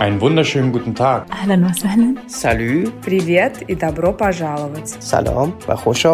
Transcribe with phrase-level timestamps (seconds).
[0.00, 1.26] Einen wunderschönen guten Tag.
[1.30, 2.18] Ahlan wa sahlan.
[2.26, 2.90] Salü.
[3.02, 4.88] Privet и добро пожаловать.
[4.98, 6.06] Salam wa khosh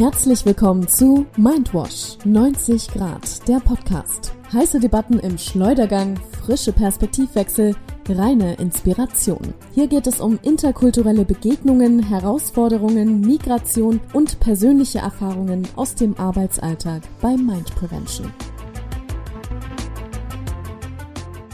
[0.00, 4.34] Herzlich willkommen zu Mindwash 90 Grad, der Podcast.
[4.52, 7.76] Heiße Debatten im Schleudergang, frische Perspektivwechsel,
[8.08, 9.54] reine Inspiration.
[9.72, 17.36] Hier geht es um interkulturelle Begegnungen, Herausforderungen, Migration und persönliche Erfahrungen aus dem Arbeitsalltag bei
[17.36, 18.32] Mind Prevention.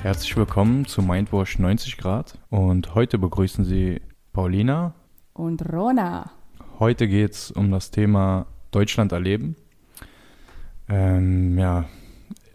[0.03, 4.01] Herzlich willkommen zu Mindwash 90 Grad und heute begrüßen Sie
[4.33, 4.95] Paulina.
[5.35, 6.31] und Rona.
[6.79, 9.57] Heute geht es um das Thema Deutschland erleben.
[10.89, 11.85] Ähm, ja,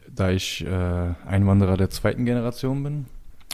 [0.10, 3.06] da ich äh, Einwanderer der zweiten Generation bin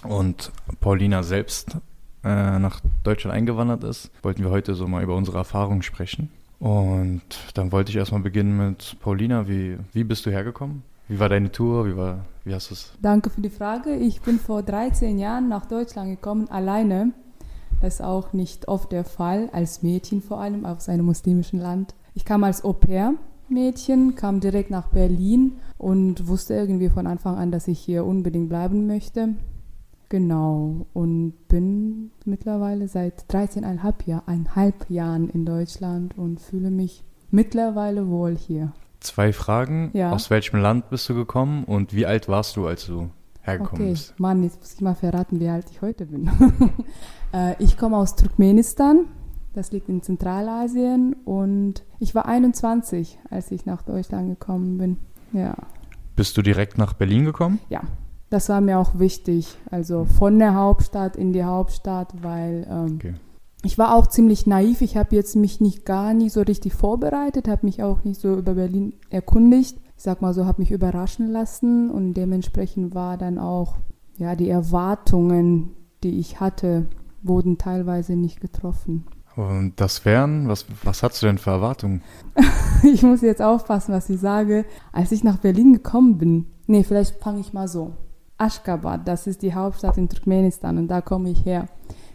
[0.04, 1.76] und Paulina selbst
[2.24, 6.30] äh, nach Deutschland eingewandert ist, wollten wir heute so mal über unsere Erfahrungen sprechen.
[6.60, 7.24] Und
[7.56, 9.48] dann wollte ich erstmal beginnen mit Paulina.
[9.50, 10.84] Wie, wie bist du hergekommen?
[11.10, 11.88] Wie war deine Tour?
[11.88, 12.92] Wie, war, wie hast du es?
[13.02, 13.96] Danke für die Frage.
[13.96, 17.14] Ich bin vor 13 Jahren nach Deutschland gekommen, alleine.
[17.82, 21.96] Das ist auch nicht oft der Fall, als Mädchen vor allem, aus einem muslimischen Land.
[22.14, 27.68] Ich kam als Au-pair-Mädchen, kam direkt nach Berlin und wusste irgendwie von Anfang an, dass
[27.68, 29.36] ich hier unbedingt bleiben möchte.
[30.10, 34.24] Genau, und bin mittlerweile seit 13,5 Jahr,
[34.90, 38.74] Jahren in Deutschland und fühle mich mittlerweile wohl hier.
[39.02, 39.90] Zwei Fragen.
[39.94, 40.12] Ja.
[40.12, 43.10] Aus welchem Land bist du gekommen und wie alt warst du, als du
[43.42, 44.20] hergekommen Okay, bist?
[44.20, 46.30] Mann, jetzt muss ich mal verraten, wie alt ich heute bin.
[47.34, 49.06] äh, ich komme aus Turkmenistan,
[49.54, 54.98] das liegt in Zentralasien und ich war 21, als ich nach Deutschland gekommen bin.
[55.34, 55.56] Ja,
[56.16, 57.60] Bist du direkt nach Berlin gekommen?
[57.70, 57.82] ja,
[58.30, 63.14] das war mir auch wichtig, also von der Hauptstadt in die Hauptstadt, weil ähm, Okay.
[63.64, 64.82] Ich war auch ziemlich naiv.
[64.82, 68.36] Ich habe jetzt mich nicht gar nicht so richtig vorbereitet, habe mich auch nicht so
[68.36, 69.78] über Berlin erkundigt.
[69.98, 73.76] Ich sag mal so, habe mich überraschen lassen und dementsprechend war dann auch,
[74.18, 75.72] ja, die Erwartungen,
[76.04, 76.88] die ich hatte,
[77.22, 79.06] wurden teilweise nicht getroffen.
[79.36, 82.02] Und das wären, was, was hast du denn für Erwartungen?
[82.84, 84.66] Ich muss jetzt aufpassen, was ich sage.
[84.92, 87.94] Als ich nach Berlin gekommen bin, nee, vielleicht fange ich mal so.
[88.40, 91.68] Aşgabat, das ist die Hauptstadt in Turkmenistan und da komme ich her,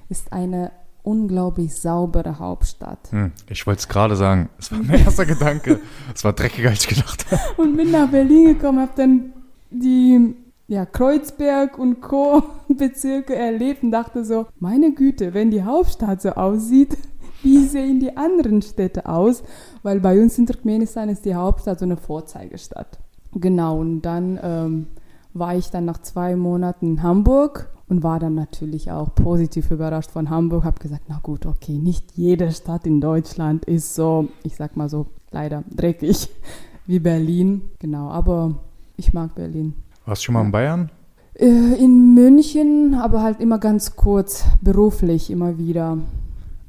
[0.09, 0.73] ist eine
[1.07, 3.11] unglaublich saubere Hauptstadt.
[3.11, 4.49] Hm, ich wollte es gerade sagen.
[4.59, 5.81] Es war mein erster Gedanke.
[6.15, 7.63] Es war dreckiger, als ich gedacht habe.
[7.63, 9.33] Und bin nach Berlin gekommen, habe dann
[9.71, 10.35] die
[10.67, 12.43] ja, Kreuzberg und Co.
[12.69, 16.97] Bezirke erlebt und dachte so, meine Güte, wenn die Hauptstadt so aussieht,
[17.43, 19.45] wie sehen die anderen Städte aus?
[19.85, 22.99] Weil bei uns in Turkmenistan ist die Hauptstadt so eine Vorzeigestadt.
[23.33, 24.87] Genau, und dann ähm,
[25.35, 30.11] war ich dann nach zwei Monaten in Hamburg und war dann natürlich auch positiv überrascht
[30.11, 30.65] von Hamburg.
[30.65, 34.89] Habe gesagt, na gut, okay, nicht jede Stadt in Deutschland ist so, ich sag mal
[34.89, 36.29] so, leider dreckig
[36.87, 37.63] wie Berlin.
[37.79, 38.57] Genau, aber
[38.97, 39.75] ich mag Berlin.
[40.05, 40.91] Warst du schon mal in Bayern?
[41.35, 45.99] Äh, In München, aber halt immer ganz kurz, beruflich immer wieder.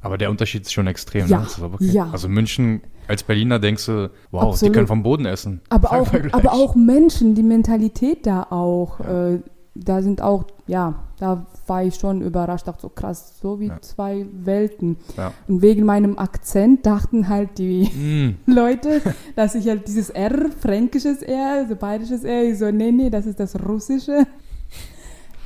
[0.00, 1.26] Aber der Unterschied ist schon extrem.
[1.26, 1.46] Ja, ne?
[1.46, 1.90] Ist aber okay.
[1.90, 2.08] ja.
[2.12, 4.74] Also München, als Berliner denkst du, wow, die Absolut.
[4.74, 5.60] können vom Boden essen.
[5.70, 9.40] Aber auch, aber auch Menschen, die Mentalität da auch, äh,
[9.74, 13.80] da sind auch, ja, da war ich schon überrascht, dachte so krass, so wie Ja.
[13.82, 14.96] zwei Welten.
[15.16, 15.32] Ja.
[15.48, 19.00] Und wegen meinem Akzent dachten halt die Mm, Leute,
[19.36, 23.26] dass ich halt dieses R, fränkisches R, so bayerisches R, ich so, nee, nee, das
[23.26, 24.26] ist das russische.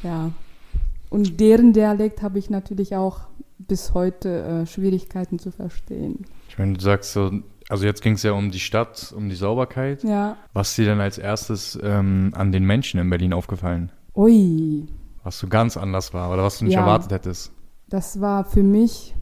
[0.03, 0.31] Ja.
[1.11, 3.21] Und deren Dialekt habe ich natürlich auch
[3.59, 6.25] bis heute äh, Schwierigkeiten zu verstehen.
[6.49, 7.31] ich meine, du sagst so,
[7.69, 10.03] also jetzt ging es ja um die Stadt, um die Sauberkeit.
[10.05, 10.37] Ja.
[10.53, 13.91] Was ist dir denn als erstes ähm, an den Menschen in Berlin aufgefallen?
[14.15, 14.87] Ui,
[15.25, 16.81] Was so ganz anders war oder was du nicht Ja.
[16.81, 17.53] erwartet hättest?
[17.89, 19.15] das war für mich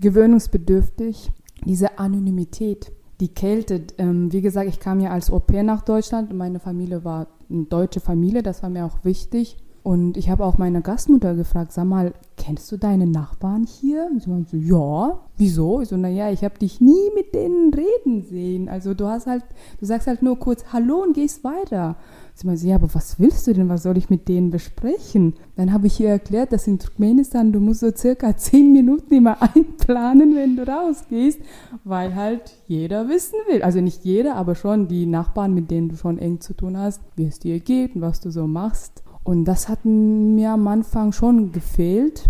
[0.00, 1.30] gewöhnungsbedürftig,
[1.64, 3.82] diese Anonymität, die Kälte.
[3.98, 7.26] Ähm, wie gesagt, ich kam ja als Au pair nach Deutschland und meine Familie war
[7.50, 9.58] eine deutsche Familie, das war mir auch wichtig.
[9.82, 14.08] Und ich habe auch meine Gastmutter gefragt, sag mal, kennst du deine Nachbarn hier?
[14.10, 15.82] Und sie meinte so, ja, wieso?
[15.82, 18.70] Ich so, naja, ich habe dich nie mit denen reden sehen.
[18.70, 19.44] Also du hast halt,
[19.80, 21.96] du sagst halt nur kurz Hallo und gehst weiter.
[22.36, 23.68] Sie meinte, ja, aber was willst du denn?
[23.68, 25.34] Was soll ich mit denen besprechen?
[25.54, 29.40] Dann habe ich ihr erklärt, dass in Turkmenistan du musst so circa zehn Minuten immer
[29.40, 31.40] einplanen, wenn du rausgehst,
[31.84, 33.62] weil halt jeder wissen will.
[33.62, 37.00] Also nicht jeder, aber schon die Nachbarn, mit denen du schon eng zu tun hast,
[37.14, 39.04] wie es dir geht und was du so machst.
[39.22, 42.28] Und das hat mir am Anfang schon gefehlt.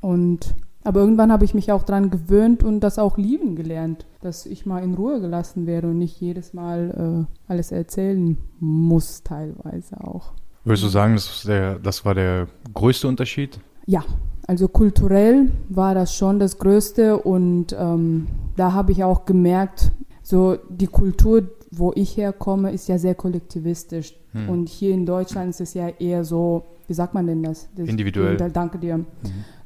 [0.00, 4.46] Und aber irgendwann habe ich mich auch dran gewöhnt und das auch lieben gelernt, dass
[4.46, 10.00] ich mal in Ruhe gelassen werde und nicht jedes Mal äh, alles erzählen muss, teilweise
[10.02, 10.32] auch.
[10.64, 13.60] Würdest du sagen, das, der, das war der größte Unterschied?
[13.86, 14.04] Ja,
[14.46, 18.26] also kulturell war das schon das Größte und ähm,
[18.56, 19.92] da habe ich auch gemerkt,
[20.22, 24.14] so die Kultur wo ich herkomme, ist ja sehr kollektivistisch.
[24.32, 24.48] Hm.
[24.48, 27.68] Und hier in Deutschland ist es ja eher so, wie sagt man denn das?
[27.76, 28.36] das Individuell.
[28.36, 29.04] Danke dir.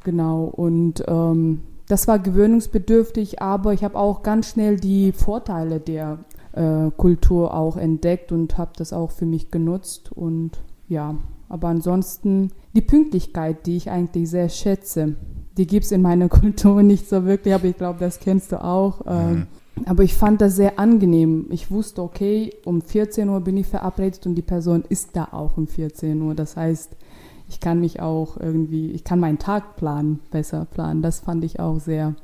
[0.04, 0.44] Genau.
[0.44, 6.18] Und ähm, das war gewöhnungsbedürftig, aber ich habe auch ganz schnell die Vorteile der
[6.52, 10.12] äh, Kultur auch entdeckt und habe das auch für mich genutzt.
[10.12, 10.52] Und
[10.88, 11.16] ja,
[11.48, 15.16] aber ansonsten die Pünktlichkeit, die ich eigentlich sehr schätze,
[15.56, 18.62] die gibt es in meiner Kultur nicht so wirklich, aber ich glaube, das kennst du
[18.62, 19.02] auch.
[19.06, 19.46] Ähm,
[19.86, 21.46] aber ich fand das sehr angenehm.
[21.50, 25.56] Ich wusste, okay, um 14 Uhr bin ich verabredet und die Person ist da auch
[25.56, 26.34] um 14 Uhr.
[26.34, 26.96] Das heißt,
[27.54, 31.02] ich kann mich auch irgendwie, ich kann meinen Tag planen, besser planen.
[31.02, 32.16] Das fand ich auch sehr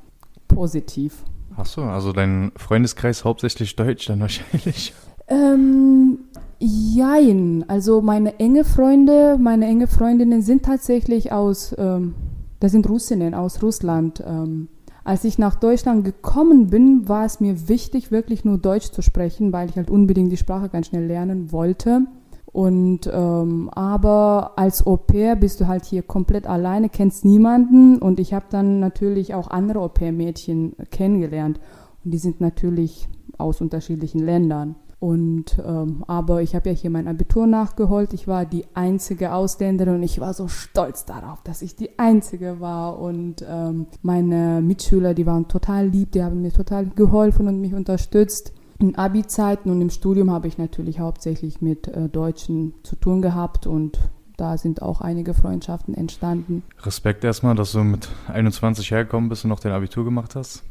[0.48, 1.22] positiv.
[1.56, 4.92] Ach so, also dein Freundeskreis hauptsächlich Deutsch dann wahrscheinlich.
[5.28, 6.18] Ähm,
[6.58, 7.64] jein.
[7.68, 12.14] Also meine enge Freunde, meine enge Freundinnen sind tatsächlich aus, ähm,
[12.58, 14.24] das sind Russinnen aus Russland.
[14.26, 14.66] Ähm,
[15.04, 19.52] als ich nach Deutschland gekommen bin, war es mir wichtig, wirklich nur Deutsch zu sprechen,
[19.52, 22.02] weil ich halt unbedingt die Sprache ganz schnell lernen wollte.
[22.52, 28.18] Und ähm, aber als Au pair bist du halt hier komplett alleine, kennst niemanden und
[28.18, 31.60] ich habe dann natürlich auch andere Au pair Mädchen kennengelernt
[32.04, 33.08] und die sind natürlich
[33.38, 34.74] aus unterschiedlichen Ländern.
[35.00, 38.12] Und ähm, aber ich habe ja hier mein Abitur nachgeholt.
[38.12, 42.60] Ich war die einzige Ausländerin und ich war so stolz darauf, dass ich die einzige
[42.60, 42.98] war.
[42.98, 47.72] Und ähm, meine Mitschüler, die waren total lieb, die haben mir total geholfen und mich
[47.72, 48.52] unterstützt.
[48.80, 53.66] In Abi-Zeiten und im Studium habe ich natürlich hauptsächlich mit äh, Deutschen zu tun gehabt
[53.66, 53.98] und
[54.38, 56.62] da sind auch einige Freundschaften entstanden.
[56.82, 60.62] Respekt erstmal, dass du mit 21 hergekommen bist und noch dein Abitur gemacht hast.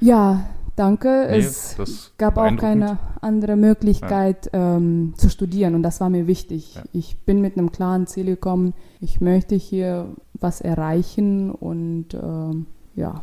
[0.00, 1.28] Ja, danke.
[1.30, 6.74] Nee, es gab auch keine andere Möglichkeit ähm, zu studieren und das war mir wichtig.
[6.74, 6.82] Ja.
[6.92, 8.74] Ich bin mit einem klaren Ziel gekommen.
[9.00, 12.66] Ich möchte hier was erreichen und ähm,
[12.96, 13.22] ja.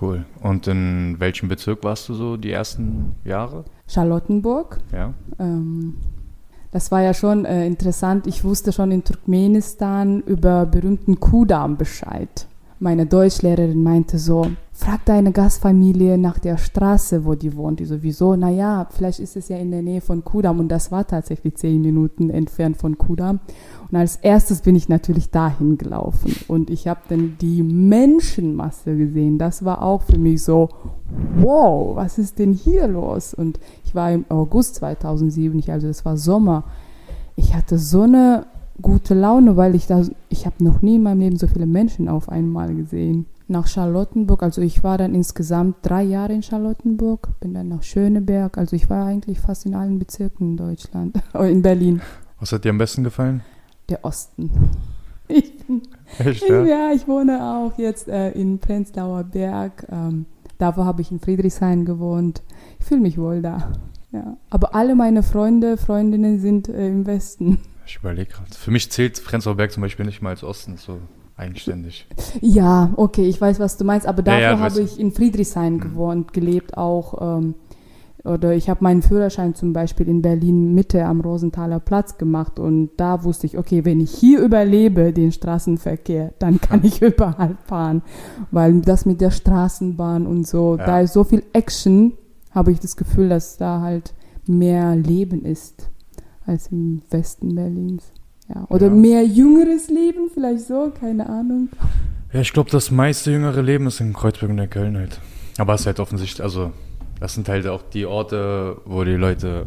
[0.00, 0.24] Cool.
[0.42, 3.64] Und in welchem Bezirk warst du so die ersten Jahre?
[3.88, 4.78] Charlottenburg.
[4.92, 5.14] Ja.
[5.38, 5.96] Ähm,
[6.70, 8.26] das war ja schon äh, interessant.
[8.26, 12.46] Ich wusste schon in Turkmenistan über berühmten Kudam Bescheid.
[12.78, 17.80] Meine Deutschlehrerin meinte so, frag deine Gastfamilie nach der Straße, wo die wohnt.
[17.80, 21.06] Die sowieso, naja, vielleicht ist es ja in der Nähe von Kudam und das war
[21.06, 23.40] tatsächlich zehn Minuten entfernt von Kudam.
[23.90, 29.38] Und als erstes bin ich natürlich dahin gelaufen und ich habe dann die Menschenmasse gesehen.
[29.38, 30.68] Das war auch für mich so,
[31.38, 33.32] wow, was ist denn hier los?
[33.32, 36.64] Und ich war im August 2007, ich- also es war Sommer.
[37.36, 38.46] Ich hatte so eine
[38.80, 42.08] gute Laune, weil ich da, ich habe noch nie in meinem Leben so viele Menschen
[42.08, 43.26] auf einmal gesehen.
[43.48, 48.58] Nach Charlottenburg, also ich war dann insgesamt drei Jahre in Charlottenburg, bin dann nach Schöneberg,
[48.58, 52.00] also ich war eigentlich fast in allen Bezirken in Deutschland, in Berlin,
[52.40, 53.42] Was hat dir am besten gefallen?
[53.88, 54.50] der Osten.
[55.28, 55.52] Ich,
[56.20, 56.92] Echt, ja?
[56.92, 59.84] ich wohne auch jetzt äh, in Prenzlauer Berg.
[59.90, 60.26] Ähm,
[60.58, 62.42] davor habe ich in Friedrichshain gewohnt.
[62.78, 63.72] Ich fühle mich wohl da.
[64.12, 64.36] Ja.
[64.50, 67.58] Aber alle meine Freunde, Freundinnen sind äh, im Westen.
[67.86, 68.50] Ich überlege gerade.
[68.54, 70.98] Für mich zählt Prenzlauer Berg zum Beispiel nicht mal als Osten, so
[71.36, 72.06] eigenständig.
[72.40, 75.12] Ja, okay, ich weiß, was du meinst, aber Ja, dafür ja, du habe ich in
[75.12, 77.38] Friedrichshain gewohnt, gelebt auch.
[77.40, 77.54] Ähm,
[78.24, 82.90] oder ich habe meinen Führerschein zum Beispiel in Berlin Mitte am Rosenthaler Platz gemacht und
[82.96, 88.02] da wusste ich, okay, wenn ich hier überlebe, den Straßenverkehr, dann kann ich überall fahren.
[88.50, 90.86] Weil das mit der Straßenbahn und so, Ja.
[90.86, 92.14] da ist so viel Action,
[92.50, 94.12] habe ich das Gefühl, dass da halt
[94.46, 95.90] mehr Leben ist
[96.46, 98.12] als im Westen Berlins.
[98.48, 98.64] Ja.
[98.68, 98.92] Oder Ja.
[98.92, 101.68] mehr jüngeres Leben, vielleicht so, keine Ahnung.
[102.32, 105.20] Ja, ich glaube, das meiste jüngere Leben ist in Kreuzberg und in Köln halt.
[105.58, 106.72] Aber es ist halt offensichtlich, also
[107.18, 109.66] das sind halt auch die Orte, wo die Leute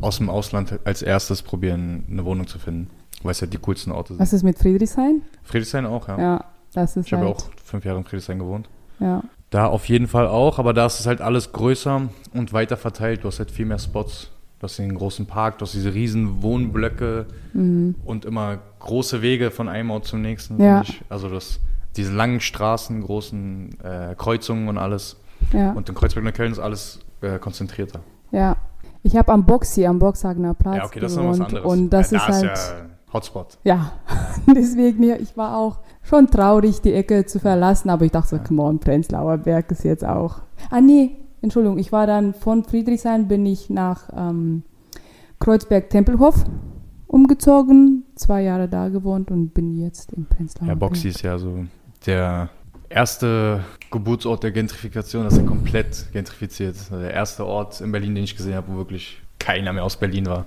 [0.00, 2.90] aus dem Ausland als erstes probieren, eine Wohnung zu finden.
[3.22, 4.20] Weil es halt die coolsten Orte sind.
[4.20, 5.22] Was ist mit Friedrichshain?
[5.42, 6.18] Friedrichshain auch, ja.
[6.20, 8.68] Ja, das ist Ich habe ja halt, auch fünf Jahre in Friedrichshain gewohnt.
[9.00, 9.22] ja.
[9.50, 13.24] Da auf jeden Fall auch, aber da ist es halt alles größer und weiter verteilt.
[13.24, 14.30] Du hast halt viel mehr Spots.
[14.58, 17.94] Du hast den großen Park, du hast diese riesen Wohnblöcke Mhm.
[18.04, 20.60] und immer große Wege von einem Ort zum nächsten.
[20.62, 20.82] Ja.
[21.08, 21.60] Also das,
[21.96, 25.16] diese langen Straßen, großen äh, Kreuzungen und alles.
[25.52, 28.00] Ja, Und in Kreuzberg Köln ist alles äh, konzentrierter.
[28.32, 28.56] ja.
[29.04, 31.72] Ich habe am Boxy, am Boxhagener Platz ja, okay, das ist noch was gewohnt anderes.
[31.72, 33.58] und das ja, ist da halt, ja Hotspot.
[33.62, 33.92] ja,
[34.56, 38.38] deswegen, ja, ich war auch schon traurig, die Ecke zu verlassen, aber ich dachte so,
[38.42, 43.28] come on, Prenzlauer Berg ist jetzt auch, ah nee, Entschuldigung, ich war dann von Friedrichshain,
[43.28, 44.62] bin ich nach ähm,
[45.38, 46.44] Kreuzberg-Tempelhof
[47.06, 50.74] umgezogen, zwei Jahre da gewohnt und bin jetzt in Prenzlauer Ja.
[50.74, 51.64] Boxy ist ja so
[52.06, 52.50] der
[52.88, 56.76] erste Geburtsort der Gentrifikation, das ist ja komplett gentrifiziert.
[56.76, 59.96] Also der erste Ort in Berlin, den ich gesehen habe, wo wirklich keiner mehr aus
[59.96, 60.46] Berlin war.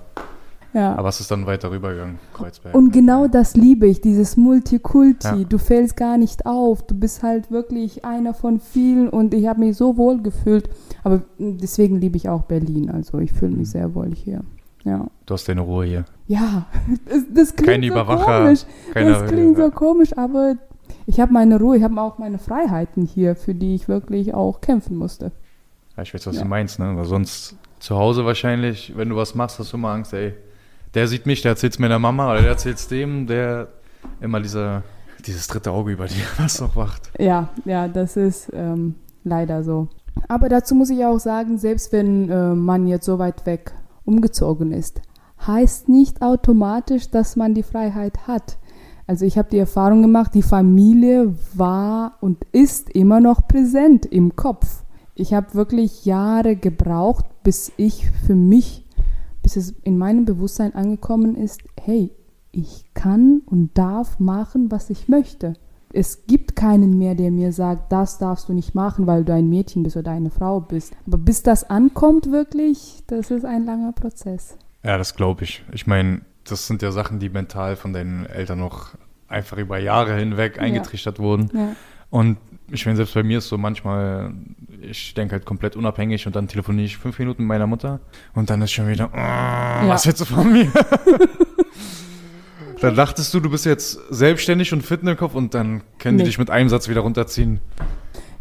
[0.74, 0.94] Ja.
[0.96, 2.74] Aber es ist dann weiter rübergegangen, Kreuzberg.
[2.74, 5.26] Und genau das liebe ich, dieses Multikulti.
[5.26, 5.44] Ja.
[5.48, 6.82] Du fällst gar nicht auf.
[6.86, 10.70] Du bist halt wirklich einer von vielen und ich habe mich so wohl gefühlt.
[11.04, 12.90] Aber deswegen liebe ich auch Berlin.
[12.90, 13.58] Also ich fühle Mhm.
[13.58, 14.40] mich sehr wohl hier.
[14.84, 15.06] Ja.
[15.26, 16.04] Du hast deine Ruhe hier.
[16.26, 16.66] Ja,
[17.08, 18.64] das, das klingt Kein so Überwacher, komisch.
[18.94, 20.56] das klingt so komisch, aber
[21.06, 24.60] ich habe meine Ruhe, ich habe auch meine Freiheiten hier, für die ich wirklich auch
[24.60, 25.32] kämpfen musste.
[25.96, 26.42] Ja, ich weiß, was Ja.
[26.42, 26.96] du meinst, ne?
[26.96, 30.32] Weil sonst zu Hause wahrscheinlich, wenn du was machst, hast du immer Angst, ey,
[30.94, 33.68] der sieht mich, der erzählt es meiner Mama oder der erzählt es dem, der
[34.20, 34.82] immer dieser,
[35.26, 37.10] dieses dritte Auge über dir, was noch wacht.
[37.18, 39.88] Ja, ja, das ist ähm, leider so.
[40.28, 43.72] Aber dazu muss ich auch sagen, selbst wenn äh, man jetzt so weit weg
[44.04, 45.00] umgezogen ist,
[45.46, 48.58] heißt nicht automatisch, dass man die Freiheit hat.
[49.06, 54.36] Also ich habe die Erfahrung gemacht, die Familie war und ist immer noch präsent im
[54.36, 54.84] Kopf.
[55.14, 58.84] Ich habe wirklich Jahre gebraucht, bis ich für mich,
[59.42, 62.10] bis es in meinem Bewusstsein angekommen ist, hey,
[62.52, 65.54] ich kann und darf machen, was ich möchte.
[65.94, 69.48] Es gibt keinen mehr, der mir sagt, das darfst du nicht machen, weil du ein
[69.48, 70.94] Mädchen bist oder eine Frau bist.
[71.06, 74.56] Aber bis das ankommt wirklich, das ist ein langer Prozess.
[74.82, 75.62] Ja, das glaube ich.
[75.72, 78.94] Ich meine, das sind ja Sachen, die mental von deinen Eltern noch
[79.28, 80.62] einfach über Jahre hinweg Ja.
[80.62, 81.50] eingetrichtert wurden.
[81.54, 81.76] Ja.
[82.10, 82.38] Und
[82.72, 84.32] ich meine, selbst bei mir ist so manchmal,
[84.80, 88.00] ich denke halt komplett unabhängig und dann telefoniere ich fünf Minuten mit meiner Mutter
[88.34, 90.66] und dann ist schon wieder, "Ah, was willst du von mir?
[92.80, 96.24] dann dachtest du, du bist jetzt selbstständig und fit im Kopf und dann können die
[96.24, 96.30] Nee.
[96.30, 97.60] dich mit einem Satz wieder runterziehen.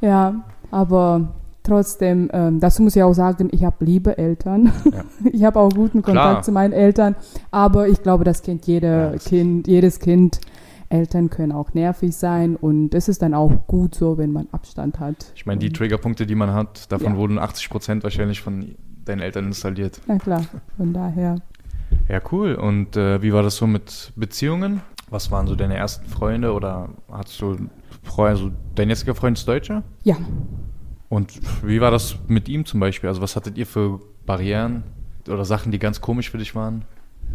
[0.01, 1.31] Ja, aber
[1.63, 4.71] trotzdem, ähm, dazu muss ich auch sagen, ich habe liebe Eltern.
[4.91, 5.03] Ja.
[5.31, 6.41] Ich habe auch guten Kontakt Klar.
[6.41, 7.15] zu meinen Eltern,
[7.51, 10.41] aber ich glaube, das kennt jeder Ja, das- Kind, jedes Kind.
[10.91, 14.99] Eltern können auch nervig sein und es ist dann auch gut so, wenn man Abstand
[14.99, 15.31] hat.
[15.35, 17.17] Ich meine, die Triggerpunkte, die man hat, davon Ja.
[17.17, 20.01] wurden 80 Prozent wahrscheinlich von deinen Eltern installiert.
[20.07, 20.43] Na klar,
[20.77, 21.37] von daher.
[22.07, 22.55] Ja, cool.
[22.55, 24.81] Und äh, wie war das so mit Beziehungen?
[25.09, 27.57] Was waren so deine ersten Freunde oder hattest du
[28.03, 29.83] Freunde, also dein jetziger Freund ist Deutscher?
[30.03, 30.15] Ja,
[31.09, 33.09] Und wie war das mit ihm zum Beispiel?
[33.09, 34.83] Also was hattet ihr für Barrieren
[35.27, 36.83] oder Sachen, die ganz komisch für dich waren?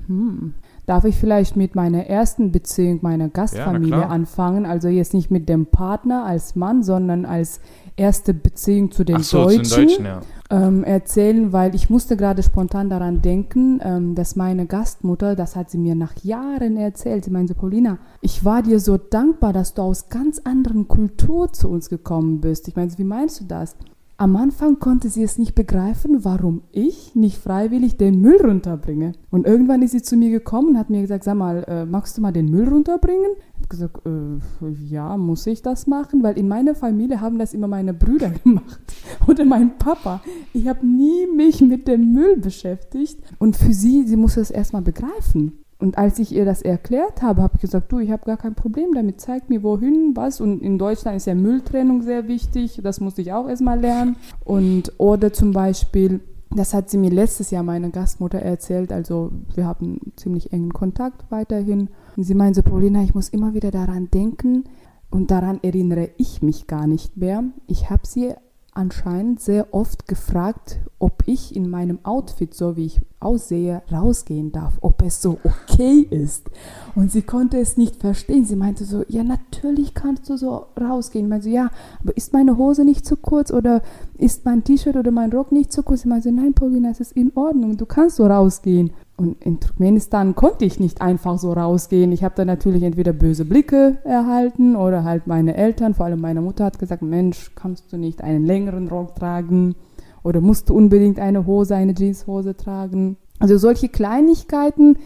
[0.07, 0.55] Hm.
[0.87, 4.11] Darf ich vielleicht mit meiner ersten Beziehung, meiner Gastfamilie klar.
[4.11, 4.65] anfangen?
[4.65, 7.61] Also jetzt nicht mit dem Partner als Mann, sondern als
[7.97, 9.65] erste Beziehung zu den so, Deutschen.
[9.65, 10.21] zu den Deutschen, ja.
[10.51, 15.71] ähm, erzählen, weil ich musste gerade spontan daran denken, ähm, dass meine Gastmutter, das hat
[15.71, 19.83] sie mir nach Jahren erzählt, sie meinte, Paulina, ich war dir so dankbar, dass du
[19.83, 22.69] aus ganz anderen Kultur zu uns gekommen bist.
[22.69, 23.77] Ich meinte, wie meinst du das?
[24.19, 29.13] Am Anfang konnte sie es nicht begreifen, warum ich nicht freiwillig den Müll runterbringe.
[29.31, 32.17] Und irgendwann ist sie zu mir gekommen und hat mir gesagt, sag mal, äh, magst
[32.17, 33.33] du mal den Müll runterbringen?
[33.37, 36.23] Ich habe gesagt, äh, ja, muss ich das machen?
[36.23, 38.81] Weil in meiner Familie haben das immer meine Brüder gemacht
[39.27, 40.23] oder mein Papa.
[40.55, 43.21] Ich habe nie mich mit dem Müll beschäftigt.
[43.39, 45.59] Und für sie, sie musste es erstmal begreifen.
[45.79, 48.55] Und als ich ihr das erklärt habe, habe ich gesagt, du, ich habe gar kein
[48.55, 50.41] Problem damit, zeig mir wohin, was.
[50.41, 54.17] Und in Deutschland ist ja Mülltrennung sehr wichtig, das musste ich auch erstmal lernen.
[54.45, 59.67] Und oder zum Beispiel, das hat sie mir letztes Jahr meine Gastmutter erzählt, also wir
[59.67, 61.91] haben ziemlich engen Kontakt weiterhin.
[62.17, 64.65] Und sie meinte, Paulina, ich muss immer wieder daran denken
[65.11, 67.45] und daran erinnere ich mich gar nicht mehr.
[67.67, 68.33] Ich habe sie
[68.77, 74.75] anscheinend sehr oft gefragt, ob ich in meinem Outfit, so wie ich aussehe, rausgehen darf,
[74.81, 76.51] ob es so okay ist.
[76.95, 78.45] Und sie konnte es nicht verstehen.
[78.45, 81.27] Sie meinte so, ja, natürlich kannst du so rausgehen.
[81.27, 81.71] Ich meinte so, ja,
[82.03, 83.83] aber ist meine Hose nicht zu kurz oder
[84.19, 86.03] ist mein T-Shirt oder mein Rock nicht zu kurz?
[86.03, 88.91] Sie meinte so, nein, Paulina, es ist in Ordnung, du kannst so rausgehen.
[89.17, 92.13] Und in Turkmenistan konnte ich nicht einfach so rausgehen.
[92.13, 96.43] Ich habe dann natürlich entweder böse Blicke erhalten oder halt meine Eltern, vor allem meine
[96.43, 99.75] Mutter hat gesagt, Mensch, kannst du nicht einen längeren Rock tragen
[100.23, 103.17] oder musst du unbedingt eine Hose, eine Jeanshose tragen.
[103.39, 104.99] Also solche Kleinigkeiten,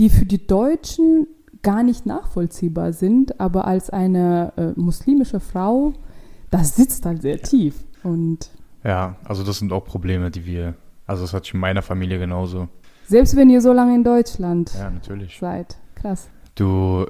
[0.00, 1.28] die für die Deutschen
[1.62, 5.92] gar nicht nachvollziehbar sind, aber als eine äh, muslimische Frau,
[6.50, 7.74] das sitzt halt sehr tief.
[8.02, 8.50] Und
[8.82, 10.74] Ja, also das sind auch Probleme, die wir,
[11.06, 12.68] also das hatte ich in meiner Familie genauso.
[13.06, 15.38] Selbst wenn ihr so lange in Deutschland Ja, natürlich.
[15.38, 16.28] seid, krass.
[16.54, 17.06] Du,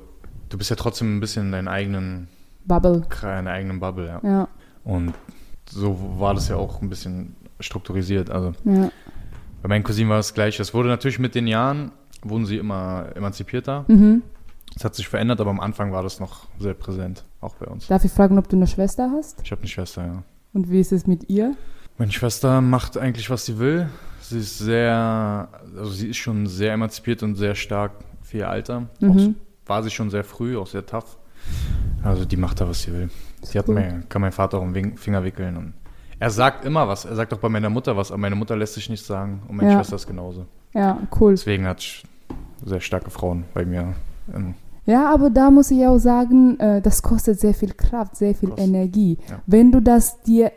[0.49, 2.29] du bist ja trotzdem ein bisschen in deinen eigenen,
[2.65, 3.03] Bubble.
[3.03, 4.21] in deiner eigenen Bubble, ja.
[4.23, 4.49] Ja,
[4.85, 5.15] Und
[5.69, 8.31] so war das ja auch ein bisschen strukturisiert.
[8.31, 8.91] Also ja.
[9.63, 10.59] bei meinen Cousinen war es gleich.
[10.61, 13.85] Es wurde natürlich mit den Jahren, wurden sie immer emanzipierter.
[13.89, 14.23] Mhm.
[14.75, 17.89] Es hat sich verändert, aber am Anfang war das noch sehr präsent, auch bei uns.
[17.89, 19.41] Darf ich fragen, ob du eine Schwester hast?
[19.45, 20.23] Ich habe eine Schwester, ja.
[20.55, 21.55] Und wie ist es mit ihr?
[21.99, 23.89] Meine Schwester macht eigentlich, was sie will.
[24.33, 28.89] Sie ist sehr, also sie ist schon sehr emanzipiert und sehr stark für ihr Alter.
[28.97, 29.35] Auch, Mhm.
[29.67, 31.19] war sie schon sehr früh, auch sehr tough.
[32.03, 33.11] Also die macht da, was sie will.
[33.43, 35.57] Sie hat mir, kann mein Vater auch den Finger wickeln.
[35.57, 35.75] Und
[36.19, 37.05] er sagt immer was.
[37.05, 39.43] Er sagt auch bei meiner Mutter was, aber meine Mutter lässt sich nichts sagen.
[39.49, 39.77] Und meine Ja.
[39.77, 40.47] Schwester ist genauso.
[40.73, 41.33] Ja, cool.
[41.33, 41.85] Deswegen hat,
[42.65, 43.95] sehr starke Frauen bei mir.
[44.87, 48.49] Ja, aber da muss ich auch sagen, äh, das kostet sehr viel Kraft, sehr viel
[48.49, 48.67] Kostet.
[48.69, 49.19] Energie.
[49.29, 49.41] Ja.
[49.47, 50.51] Wenn du das dir,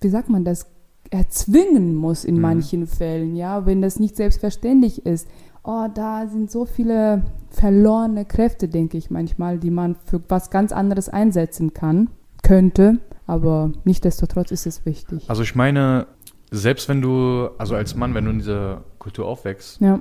[0.00, 0.66] wie sagt man das,
[1.12, 2.40] erzwingen musst in Mhm.
[2.40, 5.28] manchen Fällen, ja, wenn das nicht selbstverständlich ist.
[5.62, 10.72] Oh, da sind so viele verlorene Kräfte, denke ich manchmal, die man für was ganz
[10.72, 12.08] anderes einsetzen kann,
[12.42, 12.98] könnte.
[13.26, 15.28] Aber nichtsdestotrotz ist es wichtig.
[15.30, 16.06] Also ich meine,
[16.50, 20.00] selbst wenn du, also als Mann, wenn du in dieser Kultur aufwächst, Ja,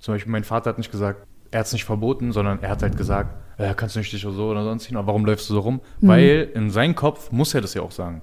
[0.00, 2.82] zum Beispiel mein Vater hat nicht gesagt, er hat es nicht verboten, sondern er hat
[2.82, 5.54] halt gesagt, äh, kannst du nicht dich so oder sonst hin, aber warum läufst du
[5.54, 5.80] so rum?
[6.00, 6.08] Mhm.
[6.08, 8.22] Weil in seinem Kopf muss er das ja auch sagen.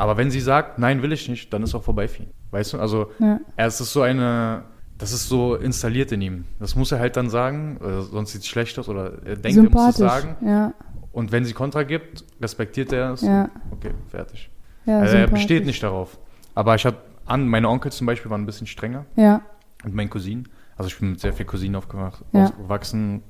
[0.00, 2.30] Aber wenn sie sagt, nein, will ich nicht, dann ist auch vorbei für ihn.
[2.52, 2.78] Weißt du?
[2.80, 4.62] Also ja, er es ist so eine,
[4.96, 6.44] das ist so installiert in ihm.
[6.58, 9.58] Das muss er halt dann sagen, äh, sonst sieht es schlecht aus oder er denkt,
[9.58, 10.36] er muss es sagen.
[10.40, 10.72] Ja,
[11.12, 13.20] Und wenn sie Kontra gibt, respektiert er es.
[13.20, 13.50] Ja.
[13.72, 14.48] Okay, fertig.
[14.86, 16.18] ja, also er besteht nicht darauf.
[16.54, 19.42] Aber ich hatte an, meine Onkel zum Beispiel waren ein bisschen strenger Ja,
[19.84, 20.48] und mein Cousin.
[20.78, 22.46] Also ich bin mit sehr vielen Cousinen aufgewacht, Ja.
[22.46, 23.22] aufgewachsen.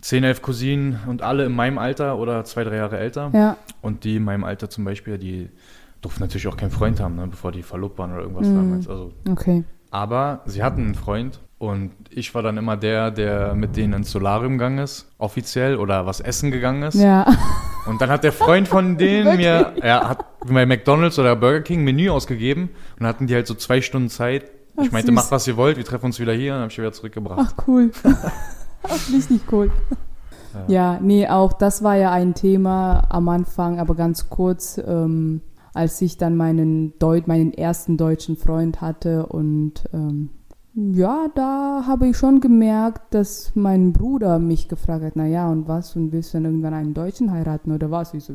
[0.00, 3.30] Zehn, elf Cousinen und alle in meinem Alter oder zwei, drei Jahre älter.
[3.32, 5.48] ja, Und die in meinem Alter zum Beispiel, die
[6.00, 8.54] durften natürlich auch keinen Freund haben, ne, bevor die verlobt waren oder irgendwas Mhm.
[8.54, 8.88] damals.
[8.88, 9.64] Also, okay.
[9.90, 14.12] aber sie hatten einen Freund und ich war dann immer der, der mit denen ins
[14.12, 16.94] Solarium gegangen ist, offiziell, oder was essen gegangen ist.
[16.94, 17.26] Ja,
[17.86, 21.82] Und dann hat der Freund von denen mir, er hat bei McDonalds oder Burger King
[21.82, 22.62] Menü ausgegeben
[22.92, 24.44] und dann hatten die halt so zwei Stunden Zeit.
[24.80, 25.14] Ich Ach, meinte, süß.
[25.16, 27.40] macht was ihr wollt, wir treffen uns wieder hier und dann habe ich wieder zurückgebracht.
[27.58, 27.90] Ach cool.
[29.12, 29.70] Richtig cool.
[30.66, 30.98] Ja.
[31.00, 35.42] nee, auch das war ja ein Thema am Anfang, aber ganz kurz, ähm,
[35.74, 40.30] als ich dann meinen, Deut meinen ersten deutschen Freund hatte und ähm,
[40.74, 45.96] ja, da habe ich schon gemerkt, dass mein Bruder mich gefragt hat, naja, und was,
[45.96, 48.14] und willst du dann irgendwann einen Deutschen heiraten oder was?
[48.14, 48.32] Ich so,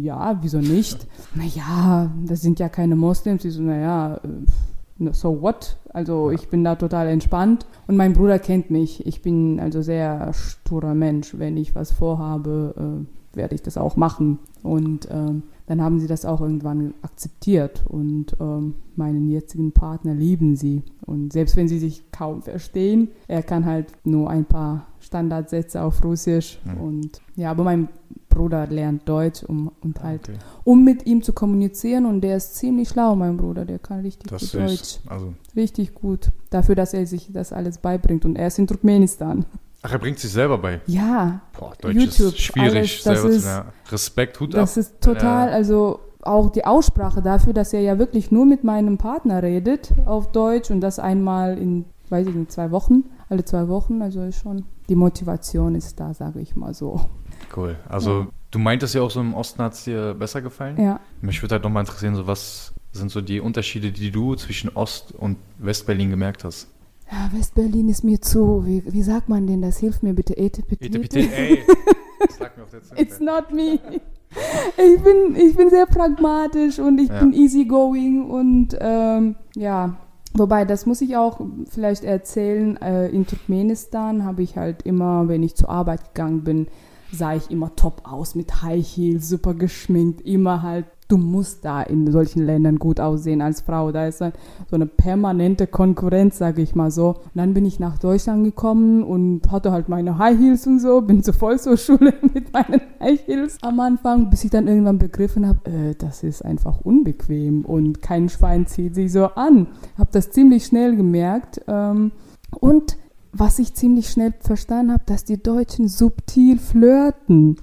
[0.00, 1.06] ja, wieso nicht?
[1.36, 3.44] Naja, das sind ja keine Moslems.
[3.44, 4.28] Ich so, naja, äh,
[5.12, 5.76] so what?
[5.92, 9.06] Also ich bin da total entspannt und mein Bruder kennt mich.
[9.06, 11.38] Ich bin also sehr sturer Mensch.
[11.38, 14.38] Wenn ich was vorhabe, äh, werde ich das auch machen.
[14.62, 20.56] Und ähm, dann haben sie das auch irgendwann akzeptiert und ähm, meinen jetzigen Partner lieben
[20.56, 20.82] sie.
[21.06, 26.04] Und selbst wenn sie sich kaum verstehen, er kann halt nur ein paar Standardsätze auf
[26.04, 26.58] Russisch.
[26.64, 26.80] Mhm.
[26.80, 27.88] Und ja, aber mein
[28.28, 30.38] Bruder lernt Deutsch um, und halt, Okay.
[30.64, 32.04] um mit ihm zu kommunizieren.
[32.04, 33.64] Und der ist ziemlich schlau, mein Bruder.
[33.64, 34.72] Der kann richtig Das gut Deutsch.
[34.72, 36.30] ist, also, Richtig gut.
[36.50, 38.24] Dafür, dass er sich das alles beibringt.
[38.24, 39.46] Und er ist in Turkmenistan.
[39.84, 40.80] Ach, er bringt sich selber bei.
[40.86, 43.68] Ja, Boah, Deutsch YouTube, ist schwierig, alles, das selber zu ist- lernen.
[43.92, 44.76] Respekt, Hut das ab.
[44.78, 45.54] ist total, Ja.
[45.54, 50.32] also auch die Aussprache dafür, dass er ja wirklich nur mit meinem Partner redet auf
[50.32, 54.00] Deutsch und das einmal in, weiß ich nicht, zwei Wochen, alle zwei Wochen.
[54.02, 57.00] Also ist schon, die Motivation ist da, sage ich mal so.
[57.54, 57.76] Cool.
[57.88, 60.80] Also, du meintest ja auch so, im Osten hat es dir besser gefallen.
[60.80, 60.98] Ja.
[61.20, 65.12] Mich würde halt nochmal interessieren, so was sind so die Unterschiede, die du zwischen Ost-
[65.12, 66.68] und Westberlin gemerkt hast?
[67.10, 69.78] Ja, Westberlin ist mir zu, wie, wie sagt man denn das?
[69.78, 70.98] Hilf mir bitte, Etepetete.
[70.98, 71.58] Etepetete, ey.
[72.26, 73.00] Das lag mir auf der Zunge.
[73.00, 73.78] It's not me.
[74.78, 77.20] Ich bin, ich bin sehr pragmatisch und ich Ja.
[77.20, 79.96] bin easygoing und ähm, ja,
[80.32, 82.76] wobei das muss ich auch vielleicht erzählen.
[82.80, 86.66] Äh, in Turkmenistan habe ich halt immer, wenn ich zur Arbeit gegangen bin,
[87.12, 90.86] sah ich immer top aus mit High Heels, super geschminkt, immer halt.
[91.06, 93.92] Du musst da in solchen Ländern gut aussehen als Frau.
[93.92, 94.32] Da ist dann
[94.70, 97.08] so eine permanente Konkurrenz, sage ich mal so.
[97.08, 101.02] Und dann bin ich nach Deutschland gekommen und hatte halt meine High Heels und so,
[101.02, 105.70] bin zur Volkshochschule mit meinen High Heels am Anfang, bis ich dann irgendwann begriffen habe,
[105.70, 109.66] äh, das ist einfach unbequem und kein Schwein zieht sich so an.
[109.98, 112.12] Habe das ziemlich schnell gemerkt ähm,
[112.60, 112.96] und
[113.32, 117.56] was ich ziemlich schnell verstanden habe, dass die Deutschen subtil flirten.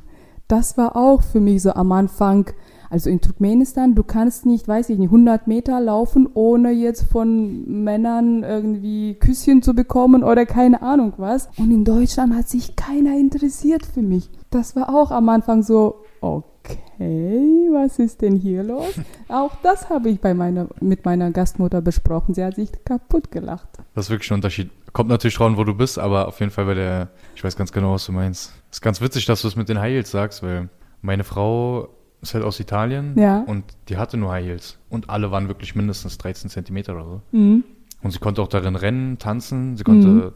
[0.47, 2.51] Das war auch für mich so am Anfang.
[2.91, 7.83] Also in Turkmenistan, du kannst nicht, weiß ich nicht, 100 Meter laufen, ohne jetzt von
[7.83, 11.47] Männern irgendwie Küsschen zu bekommen oder keine Ahnung was.
[11.57, 14.29] Und in Deutschland hat sich keiner interessiert für mich.
[14.49, 18.99] Das war auch am Anfang so, okay, was ist denn hier los?
[19.29, 22.33] Auch das habe ich bei meiner, mit meiner Gastmutter besprochen.
[22.33, 23.69] Sie hat sich kaputt gelacht.
[23.95, 24.69] Das ist wirklich ein Unterschied.
[24.91, 27.55] Kommt natürlich drauf, an, wo du bist, aber auf jeden Fall bei der, ich weiß
[27.55, 28.51] ganz genau, was du meinst.
[28.69, 30.67] ist ganz witzig, dass du es mit den High Heels sagst, weil
[31.01, 31.87] meine Frau
[32.21, 33.39] ist halt aus Italien Ja.
[33.47, 34.77] und die hatte nur High Heels.
[34.89, 37.21] Und alle waren wirklich mindestens 13 Zentimeter oder so.
[37.31, 37.63] Mhm.
[38.03, 40.31] Und sie konnte auch darin rennen, tanzen, sie konnte Mhm.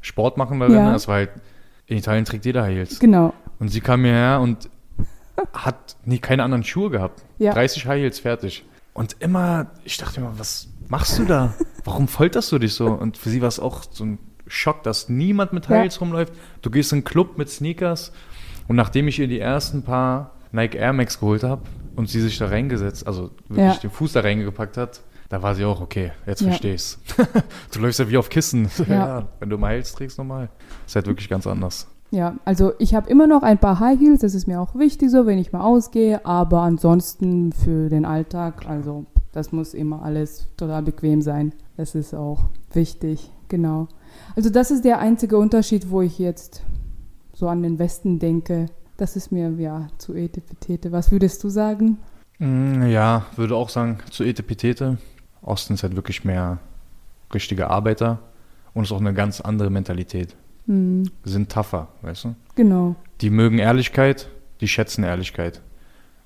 [0.00, 0.74] Sport machen darin.
[0.76, 0.92] Ja.
[0.92, 1.30] Das war halt,
[1.86, 2.98] in Italien trägt jeder High Heels.
[2.98, 3.32] Genau.
[3.58, 4.68] Und sie kam hierher und
[5.52, 7.22] hat nie keine anderen Schuhe gehabt.
[7.38, 7.52] Ja.
[7.52, 8.64] 30 High Heels fertig.
[8.94, 11.52] Und immer, ich dachte immer, was machst du da?
[11.84, 12.86] Warum folterst du dich so?
[12.86, 15.82] Und für sie war es auch so ein Schock, dass niemand mit High Ja.
[15.82, 16.32] Heels rumläuft.
[16.62, 18.12] Du gehst in einen Club mit Sneakers.
[18.68, 21.62] Und nachdem ich ihr die ersten paar Nike Air Max geholt habe
[21.94, 23.74] und sie sich da reingesetzt, also wirklich Ja.
[23.80, 26.48] den Fuß da reingepackt hat, Da war sie auch, okay, jetzt Ja.
[26.50, 27.00] verstehe ich's.
[27.72, 28.68] du läufst ja wie auf Kissen.
[28.88, 29.26] Ja.
[29.40, 30.48] wenn du Miles trägst normal.
[30.86, 31.88] Ist halt wirklich ganz anders.
[32.12, 35.10] Ja, also ich habe immer noch ein paar High Heels, das ist mir auch wichtig
[35.10, 40.46] so, wenn ich mal ausgehe, aber ansonsten für den Alltag, also das muss immer alles
[40.56, 41.52] total bequem sein.
[41.76, 43.88] Das ist auch wichtig, genau.
[44.36, 46.62] Also das ist der einzige Unterschied, wo ich jetzt
[47.34, 48.66] so an den Westen denke.
[48.96, 50.92] Das ist mir ja zu etepetete.
[50.92, 51.98] Was würdest du sagen?
[52.38, 54.98] Mm, Ja, würde auch sagen, zu Etepetete.
[55.42, 56.58] Osten ist halt wirklich mehr
[57.32, 58.18] richtige Arbeiter
[58.74, 60.34] und ist auch eine ganz andere Mentalität.
[60.66, 62.34] Hm, Sind tougher, weißt du?
[62.54, 62.96] genau.
[63.20, 64.28] Die mögen Ehrlichkeit,
[64.60, 65.62] die schätzen Ehrlichkeit.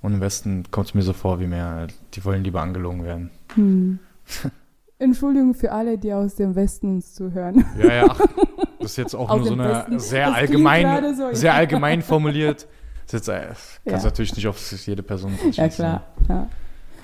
[0.02, 3.30] Und im Westen kommt es mir so vor wie mehr, die wollen lieber angelogen werden.
[3.54, 3.98] Hm.
[5.00, 7.64] Entschuldigung für alle, die aus dem Westen uns zuhören.
[7.78, 8.20] Ja, ja, ach,
[8.78, 9.98] das ist jetzt auch nur so eine Westen.
[9.98, 11.56] sehr Das allgemein, so, sehr ja.
[11.56, 12.68] allgemein formuliert.
[13.06, 13.46] Das ist jetzt, äh,
[13.90, 14.10] kannst Ja.
[14.10, 16.02] natürlich nicht auf jede Person Ja, klar.
[16.28, 16.48] Ja.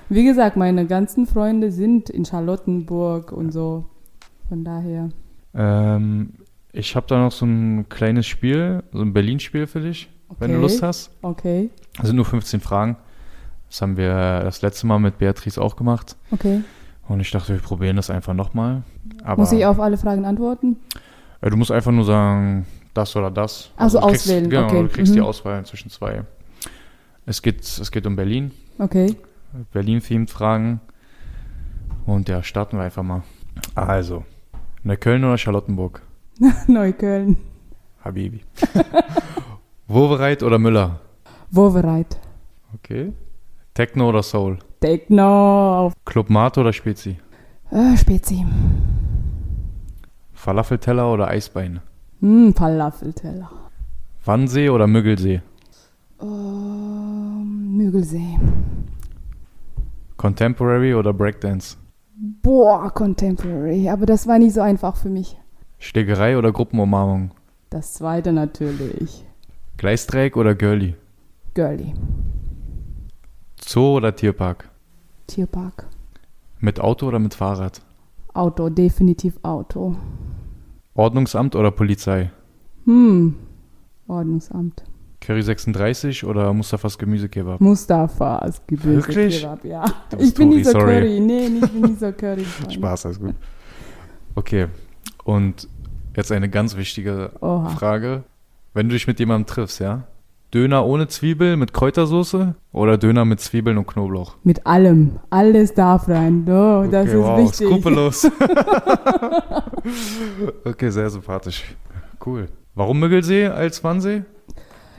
[0.09, 3.85] Wie gesagt, meine ganzen Freunde sind in Charlottenburg und so.
[4.47, 5.09] Von daher.
[5.53, 6.33] Ähm,
[6.71, 10.57] ich habe da noch so ein kleines Spiel, so ein Berlin-Spiel für dich, wenn du
[10.57, 10.61] Okay.
[10.61, 11.11] Lust hast.
[11.21, 12.95] Okay, Das sind nur 15 Fragen.
[13.69, 16.15] Das haben wir das letzte Mal mit Beatrice auch gemacht.
[16.31, 16.61] okay.
[17.07, 18.83] Und ich dachte, wir probieren das einfach nochmal.
[19.23, 20.77] Aber Muss ich auf alle Fragen antworten?
[21.41, 23.71] äh, du musst einfach nur sagen, das oder das.
[23.77, 24.81] Ach so, du kriegst, auswählen, Genau, okay.
[24.83, 25.25] du kriegst die Mhm.
[25.25, 26.23] Auswahl zwischen zwei.
[27.25, 28.51] Es geht, es geht um Berlin.
[28.79, 29.15] Okay.
[29.71, 30.81] Berlin-themed Fragen.
[32.05, 33.23] Und ja, starten wir einfach mal.
[33.75, 34.23] Also,
[34.83, 36.01] Neukölln oder Charlottenburg?
[36.67, 37.37] Neukölln.
[38.03, 38.41] Habibi.
[39.87, 40.99] Wowereit oder Müller?
[41.51, 42.17] Wovereit.
[42.75, 43.13] Okay.
[43.73, 44.59] Techno oder Soul?
[44.79, 45.91] Techno.
[46.05, 47.17] Club Mate oder Spezi?
[47.71, 48.45] Äh, Spezi.
[50.33, 51.81] Falafelteller oder Eisbein?
[52.21, 53.49] Hm, Falafelteller.
[54.23, 55.41] Wannsee oder Müggelsee?
[56.21, 58.39] Ähm, Mügelsee.
[60.17, 61.77] Contemporary oder Breakdance?
[62.41, 63.89] Boah, Contemporary.
[63.89, 65.37] Aber das war nicht so einfach für mich.
[65.79, 67.31] Schlägerei oder Gruppenumarmung?
[67.69, 69.25] Das zweite natürlich.
[69.77, 70.95] Gleisdreieck oder Girlie?
[71.53, 71.93] Girlie.
[73.67, 74.69] Zoo oder Tierpark?
[75.27, 75.87] Tierpark.
[76.61, 77.81] Mit Auto oder mit Fahrrad?
[78.33, 79.93] Auto, definitiv Auto.
[80.93, 82.31] Ordnungsamt oder Polizei?
[82.85, 83.35] Hm.
[84.07, 84.83] Ordnungsamt.
[85.19, 87.59] Curry 36 oder Mustafas Gemüsekebab?
[87.59, 89.41] Mustafas Gebirge Wirklich?
[89.41, 89.83] Kebab, ja.
[90.17, 90.99] Ich bin Tori, nicht so sorry.
[90.99, 91.19] Curry.
[91.19, 92.45] Nee, ich bin nicht so Curry.
[92.69, 93.35] Spaß, alles gut.
[94.35, 94.67] Okay,
[95.25, 95.67] und
[96.15, 97.67] jetzt eine ganz wichtige Oha.
[97.71, 98.23] Frage.
[98.73, 100.07] Wenn du dich mit jemandem triffst, ja?
[100.53, 104.35] Döner ohne Zwiebel mit Kräutersoße oder Döner mit Zwiebeln und Knoblauch?
[104.43, 105.19] Mit allem.
[105.29, 106.45] Alles darf rein.
[106.47, 107.67] Oh, das Okay, ist wow, wichtig.
[107.67, 108.25] skrupellos.
[110.65, 111.63] okay, sehr sympathisch.
[112.25, 112.47] Cool.
[112.75, 114.23] Warum Müggelsee als Wannsee?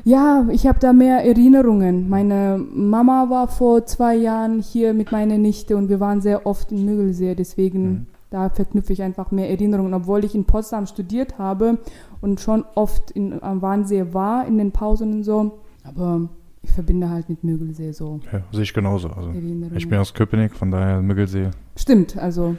[0.04, 2.08] Ja, ich habe da mehr Erinnerungen.
[2.08, 6.72] Meine Mama war vor zwei Jahren hier mit meiner Nichte und wir waren sehr oft
[6.72, 7.34] in Müggelsee.
[7.34, 8.06] Deswegen, Mhm.
[8.30, 9.94] Da verknüpfe ich einfach mehr Erinnerungen.
[9.94, 11.78] Obwohl ich in Potsdam studiert habe
[12.20, 15.58] und schon oft in, am Wannsee war, in den Pausen und so.
[15.84, 16.28] Aber
[16.62, 19.08] ich verbinde halt mit Müggelsee so Ja, sehe ich genauso.
[19.10, 19.30] Also,
[19.74, 21.50] ich bin aus Köpenick, von daher Müggelsee.
[21.76, 22.56] Stimmt, also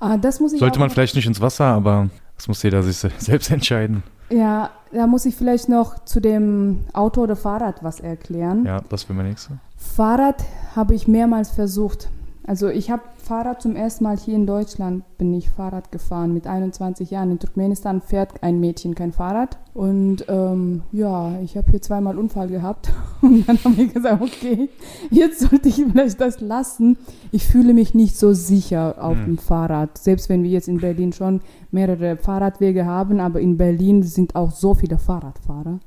[0.00, 2.96] ah, das muss ich Sollte man vielleicht nicht ins Wasser, aber das muss jeder sich
[2.96, 4.02] se- selbst entscheiden.
[4.30, 8.64] Ja, da muss ich vielleicht noch zu dem Auto oder Fahrrad was erklären.
[8.64, 9.58] Ja, das wäre mein nächster.
[9.76, 10.42] Fahrrad
[10.74, 12.08] habe ich mehrmals versucht.
[12.44, 16.46] Also ich habe Fahrrad zum ersten Mal hier in Deutschland, bin ich Fahrrad gefahren mit
[16.46, 17.30] 21 Jahren.
[17.30, 19.58] In Turkmenistan fährt ein Mädchen kein Fahrrad.
[19.74, 22.92] Und ähm, ja, ich habe hier zweimal Unfall gehabt.
[23.22, 24.68] Und dann habe ich gesagt, okay,
[25.10, 26.96] jetzt sollte ich vielleicht das lassen.
[27.30, 29.24] Ich fühle mich nicht so sicher auf Hm.
[29.24, 29.96] dem Fahrrad.
[29.96, 34.50] Selbst wenn wir jetzt in Berlin schon mehrere Fahrradwege haben, aber in Berlin sind auch
[34.50, 35.78] so viele Fahrradfahrer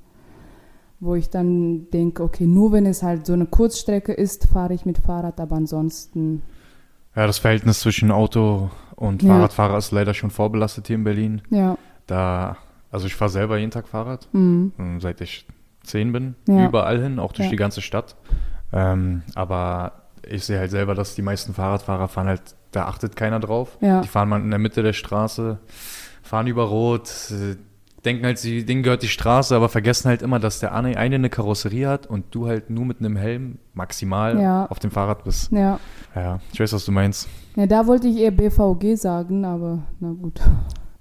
[1.06, 4.86] wo ich dann denke, okay, nur wenn es halt so eine Kurzstrecke ist, fahre ich
[4.86, 6.42] mit Fahrrad, aber ansonsten,
[7.16, 9.30] Ja, das Verhältnis zwischen Auto und Ja.
[9.36, 11.42] Fahrradfahrer ist leider schon vorbelastet hier in Berlin.
[11.50, 11.78] ja.
[12.08, 12.58] Da,
[12.92, 15.00] also ich fahre selber jeden Tag Fahrrad, Mhm.
[15.00, 15.48] seit ich
[15.84, 16.68] zehn bin, Ja.
[16.68, 17.52] überall hin, auch durch Ja.
[17.52, 18.16] die ganze Stadt.
[18.74, 19.94] Ähm, aber
[20.28, 22.42] ich sehe halt selber, dass die meisten Fahrradfahrer fahren halt,
[22.72, 23.78] da achtet keiner drauf.
[23.82, 24.02] Ja.
[24.02, 25.58] Die fahren mal in der Mitte der Straße,
[26.22, 27.08] fahren über Rot,
[28.06, 31.30] denken halt, sie, denen gehört die Straße, aber vergessen halt immer, dass der eine eine
[31.30, 34.66] Karosserie hat und du halt nur mit einem Helm maximal Ja.
[34.68, 35.52] auf dem Fahrrad bist.
[35.52, 35.80] Ja.
[36.16, 37.28] Ja, ich weiß, was du meinst.
[37.56, 40.40] ja, da wollte ich eher BVG sagen, aber na gut.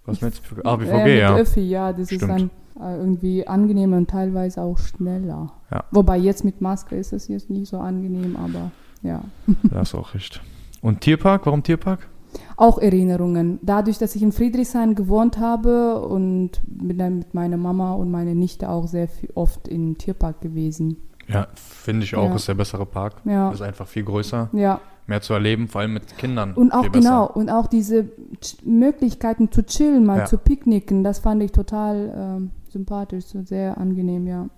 [0.07, 0.57] Was meinst du?
[0.65, 1.37] Ah, ja, BVG, mit ja.
[1.37, 2.31] Öffi, ja, das ist Stimmt.
[2.31, 5.53] dann äh, irgendwie angenehmer und teilweise auch schneller.
[5.71, 5.85] Ja.
[5.93, 8.71] Wobei jetzt mit Maske ist es jetzt nicht so angenehm, aber
[9.03, 9.23] ja.
[9.65, 10.43] Da hast du auch recht.
[10.83, 11.47] Und Tierpark?
[11.47, 12.09] Warum Tierpark?
[12.57, 13.59] Auch Erinnerungen.
[13.63, 18.35] Dadurch, dass ich in Friedrichshain gewohnt habe und bin dann mit meiner Mama und meiner
[18.35, 20.99] Nichte auch sehr viel, oft im Tierpark gewesen.
[21.27, 22.35] Ja, finde ich auch, Ja.
[22.37, 23.15] ist der bessere Park.
[23.25, 23.51] Ja.
[23.51, 24.51] Ist einfach viel größer.
[24.53, 26.53] Ja, mehr zu erleben, vor allem mit Kindern.
[26.55, 28.09] Und auch genau, und auch diese
[28.43, 30.25] Ch- Möglichkeiten zu chillen, mal Ja.
[30.27, 34.49] zu picknicken, das fand ich total ähm, sympathisch, so sehr angenehm, ja.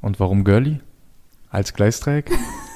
[0.00, 0.80] Und warum Girlie?
[1.50, 2.30] Als Gleisdreieck?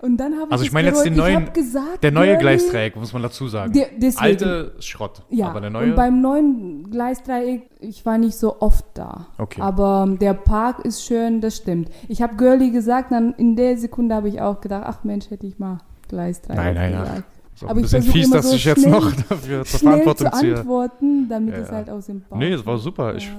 [0.00, 2.94] Und dann habe ich Also ich meine jetzt den neuen- ich gesagt, Der neue Gleisdreieck,
[2.94, 3.72] muss man dazu sagen.
[3.72, 4.22] Der- deswegen.
[4.24, 5.22] Alte Schrott.
[5.28, 5.90] Ja, aber der neue.
[5.90, 9.26] und beim neuen Gleisdreieck, ich war nicht so oft da.
[9.38, 9.60] Okay.
[9.60, 11.90] Aber ähm, der Park ist schön, das stimmt.
[12.08, 15.46] Ich habe Girlie gesagt, dann in der Sekunde habe ich auch gedacht, ach Mensch, hätte
[15.48, 17.22] ich mal Gleisdreieck Nein, nein, gesagt.
[17.54, 19.80] ist auch aber ein ich bisschen versuche fies, dass so ich jetzt noch dafür zur
[19.80, 20.56] Verantwortung zu ziehe.
[20.58, 23.16] antworten, damit Ja, es halt aus dem Bauch Nee, es war super.
[23.16, 23.32] Ich Ja.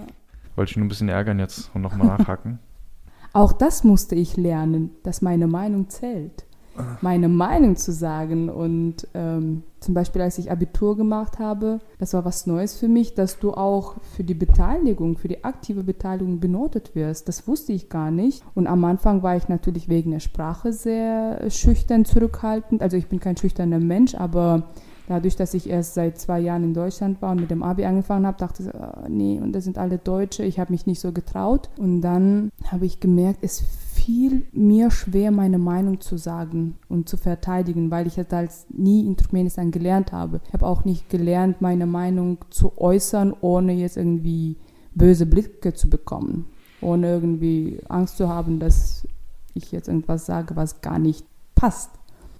[0.57, 2.59] wollte dich nur ein bisschen ärgern jetzt und nochmal nachhaken.
[3.31, 6.45] Auch das musste ich lernen, dass meine Meinung zählt.
[7.01, 8.49] Meine Meinung zu sagen.
[8.49, 13.15] Und ähm, zum Beispiel, als ich Abitur gemacht habe, das war was Neues für mich,
[13.15, 17.27] dass du auch für die Beteiligung, für die aktive Beteiligung benotet wirst.
[17.27, 18.43] Das wusste ich gar nicht.
[18.55, 22.81] Und am Anfang war ich natürlich wegen der Sprache sehr schüchtern, zurückhaltend.
[22.81, 24.63] Also ich bin kein schüchterner Mensch, aber
[25.09, 28.25] dadurch, dass ich erst seit zwei Jahren in Deutschland war und mit dem Abi angefangen
[28.27, 31.11] habe, dachte ich, ah, nee, und das sind alle Deutsche, ich habe mich nicht so
[31.11, 31.69] getraut.
[31.77, 33.63] Und dann habe ich gemerkt, es
[33.99, 39.05] fiel mir schwer, meine Meinung zu sagen und zu verteidigen, weil ich es als nie
[39.05, 40.41] in Turkmenistan gelernt habe.
[40.47, 44.57] Ich habe auch nicht gelernt, meine Meinung zu äußern, ohne jetzt irgendwie
[44.95, 46.45] böse Blicke zu bekommen,
[46.81, 49.07] ohne irgendwie Angst zu haben, dass
[49.53, 51.91] ich jetzt irgendwas sage, was gar nicht passt.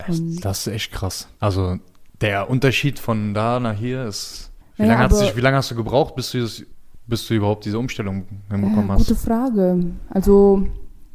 [0.08, 1.28] Und Das ist echt krass.
[1.40, 1.78] Also
[2.22, 4.52] der Unterschied von da nach hier ist.
[4.78, 6.64] Wie, Naja, lange, dich, wie lange hast du gebraucht, bis du, das,
[7.08, 9.08] bis du überhaupt diese Umstellung hinbekommen Ja, hast?
[9.08, 9.86] gute Frage.
[10.10, 10.66] Also,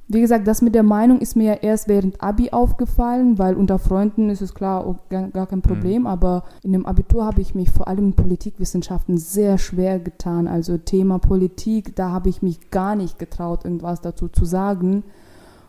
[0.07, 3.79] wie gesagt, das mit der Meinung ist mir ja erst während Abi aufgefallen, weil unter
[3.79, 7.55] Freunden ist es klar oh, gar, gar kein Problem, aber in dem Abitur habe ich
[7.55, 10.47] mich vor allem in Politikwissenschaften sehr schwer getan.
[10.47, 15.05] Also Thema Politik, da habe ich mich gar nicht getraut, irgendwas dazu zu sagen.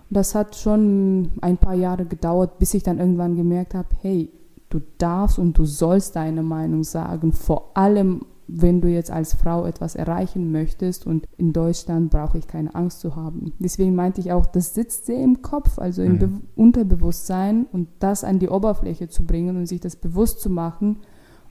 [0.09, 4.29] Das hat schon ein paar Jahre gedauert, bis ich dann irgendwann gemerkt habe, hey,
[4.69, 9.65] du darfst und du sollst deine Meinung sagen, vor allem wenn du jetzt als Frau
[9.65, 13.53] etwas erreichen möchtest und in Deutschland brauche ich keine Angst zu haben.
[13.59, 16.19] Deswegen meinte ich auch, das sitzt sehr im Kopf, also im Mhm.
[16.19, 20.97] Be Unterbewusstsein und das an die Oberfläche zu bringen und sich das bewusst zu machen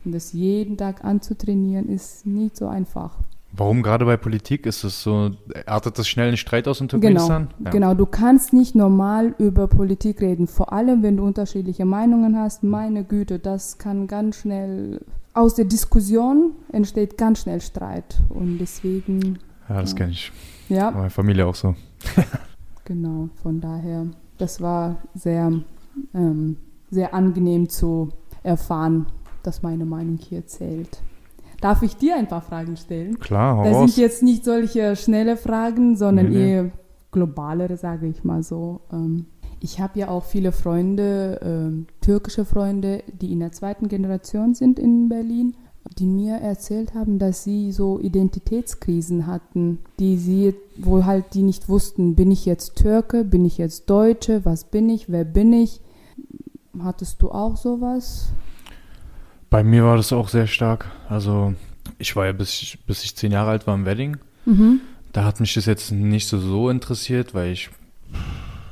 [0.04, 3.16] und das jeden Tag anzutrainieren, ist nicht so einfach.
[3.56, 5.30] Warum gerade bei Politik ist es so,
[5.66, 7.48] artet das schnell in Streit aus in Genau, Turkmenistan?
[7.64, 7.70] Ja.
[7.70, 7.94] genau.
[7.94, 12.64] Du kannst nicht normal über Politik reden, vor allem wenn du unterschiedliche Meinungen hast.
[12.64, 15.00] Meine Güte, das kann ganz schnell
[15.34, 19.96] aus der Diskussion entsteht ganz schnell Streit und deswegen Ja, das Ja.
[19.98, 20.32] kenne ich.
[20.68, 21.74] ja Bei meiner Familie auch so.
[22.84, 23.28] genau.
[23.42, 24.06] Von daher,
[24.38, 25.52] das war sehr
[26.14, 26.56] ähm,
[26.90, 28.10] sehr angenehm zu
[28.42, 29.06] erfahren,
[29.42, 31.00] dass meine Meinung hier zählt.
[31.60, 33.18] Darf ich dir ein paar Fragen stellen?
[33.18, 33.94] Klar, hau Das raus.
[33.94, 36.52] sind jetzt nicht solche schnelle Fragen, sondern Nee, nee.
[36.54, 36.70] eher
[37.10, 38.80] globalere, sage ich mal so.
[38.92, 39.26] Ähm,
[39.60, 44.78] ich habe ja auch viele Freunde, ähm, türkische Freunde, die in der zweiten Generation sind
[44.78, 45.54] in Berlin,
[45.98, 51.68] die mir erzählt haben, dass sie so Identitätskrisen hatten, die sie, wo halt die nicht
[51.68, 55.80] wussten, bin ich jetzt Türke, bin ich jetzt Deutsche, was bin ich, wer bin ich?
[56.78, 58.32] Hattest du auch sowas?
[59.50, 60.90] Bei mir war das auch sehr stark.
[61.08, 61.54] Also
[61.98, 64.16] ich war ja bis ich, bis ich zehn Jahre alt war im Wedding.
[64.46, 64.80] Mhm.
[65.12, 67.70] Da hat mich das jetzt nicht so, so interessiert, weil ich,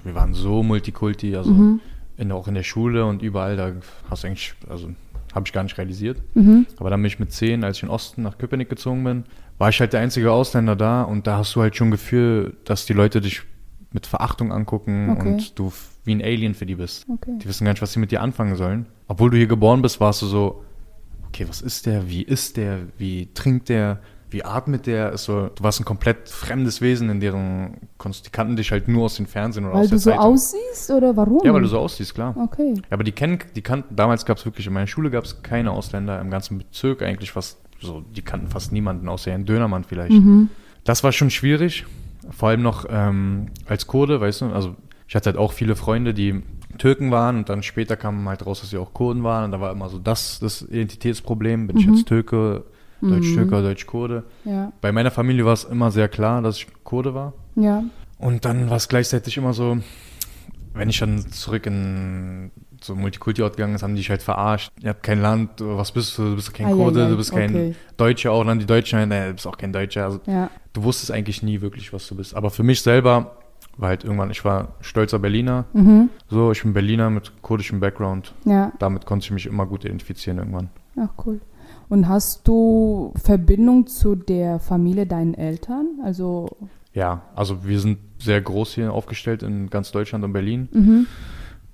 [0.05, 1.81] wir waren so Multikulti, also Mhm.
[2.17, 3.73] in, auch in der Schule und überall, da
[4.11, 4.91] hast du eigentlich, also
[5.35, 6.21] habe ich gar nicht realisiert.
[6.35, 6.67] Mhm.
[6.79, 9.25] Aber dann bin ich mit zehn, als ich in den Osten nach Köpenick gezogen bin,
[9.59, 12.85] war ich halt der einzige Ausländer da und da hast du halt schon Gefühl, dass
[12.87, 13.43] die Leute dich
[13.93, 15.29] mit Verachtung angucken Okay.
[15.29, 15.73] und du
[16.05, 17.07] wie ein Alien für die bist.
[17.09, 17.39] Okay.
[17.41, 18.87] Die wissen gar nicht, was sie mit dir anfangen sollen.
[19.09, 20.65] Obwohl du hier geboren bist, warst du so,
[21.29, 24.01] okay, was ist der, wie ist der, wie trinkt der,
[24.33, 25.13] wie atmet der?
[25.13, 28.27] Ist so, du warst ein komplett fremdes Wesen in deren Kunst.
[28.27, 30.25] Die kannten dich halt nur aus den Fernsehen oder Weil aus der du so Zeitung.
[30.25, 31.41] aussiehst oder warum?
[31.45, 32.35] ja, weil du so aussiehst, klar.
[32.37, 32.75] Okay.
[32.77, 35.43] Ja, aber die kennen, die kannten, damals gab es wirklich, in meiner Schule gab es
[35.43, 39.85] keine Ausländer, im ganzen Bezirk eigentlich fast, so, die kannten fast niemanden, außer Herrn Dönermann
[39.85, 40.13] vielleicht.
[40.13, 40.49] Mhm.
[40.85, 41.85] Das war schon schwierig,
[42.31, 44.77] vor allem noch ähm, als Kurde, weißt du, also
[45.09, 46.43] ich hatte halt auch viele Freunde, die
[46.79, 49.61] Türken waren und dann später kam halt raus, dass sie auch Kurden waren und da
[49.61, 51.95] war immer so das, das Identitätsproblem, bin ich Mhm.
[51.95, 52.65] jetzt Türke,
[53.03, 54.25] Deutsch-Türke oder Deutsch-Kurde.
[54.45, 54.73] Ja.
[54.81, 57.33] Bei meiner Familie war es immer sehr klar, dass ich Kurde war.
[57.57, 57.83] Ja.
[58.19, 59.79] Und dann war es gleichzeitig immer so,
[60.75, 64.71] wenn ich dann zurück in so Multikulti-Ort gegangen ist, haben die dich halt verarscht.
[64.81, 66.31] Ihr habt kein Land, was bist du?
[66.31, 67.75] Du bist kein Ei, ei, Kurde, ei, du bist kein okay.
[67.97, 70.05] Deutscher, auch dann die Deutschen, nee, du bist auch kein Deutscher.
[70.05, 70.51] Also Ja.
[70.73, 72.35] du wusstest eigentlich nie wirklich, was du bist.
[72.35, 73.37] Aber für mich selber
[73.77, 75.65] war halt irgendwann, ich war stolzer Berliner.
[75.73, 76.11] Mhm.
[76.29, 78.35] So, ich bin Berliner mit kurdischem Background.
[78.45, 78.73] Ja.
[78.79, 80.71] Damit konnte ich mich immer gut identifizieren irgendwann.
[80.99, 81.41] Ach, cool.
[81.93, 86.01] Und hast du Verbindung zu der Familie deinen Eltern?
[86.03, 86.49] Also,
[86.95, 90.69] Ja, also wir sind sehr groß hier aufgestellt in ganz Deutschland und Berlin.
[90.73, 91.07] mhm.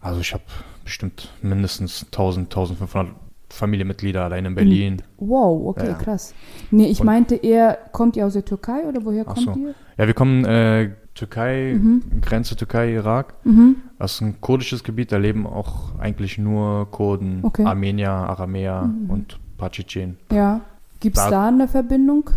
[0.00, 0.42] Also ich habe
[0.82, 3.14] bestimmt mindestens 1000, 1500
[3.48, 5.02] Familienmitglieder allein in Berlin.
[5.18, 5.94] Wow, okay, Ja.
[5.94, 6.34] krass.
[6.72, 9.54] Nee, ich Und- meinte eher, kommt ihr aus der Türkei oder woher kommt so.
[9.54, 9.74] ihr?
[9.98, 12.02] Ja, wir kommen äh, Türkei, Mhm.
[12.22, 13.34] Grenze Türkei, Irak.
[13.44, 13.76] Mhm.
[14.00, 17.64] Das ist ein kurdisches Gebiet, da leben auch eigentlich nur Kurden, Okay.
[17.64, 19.10] Armenier, Aramäer Mhm.
[19.10, 20.16] und paar Tschetschenen.
[20.32, 20.62] Ja.
[21.00, 22.30] Gibt es Da- da eine Verbindung?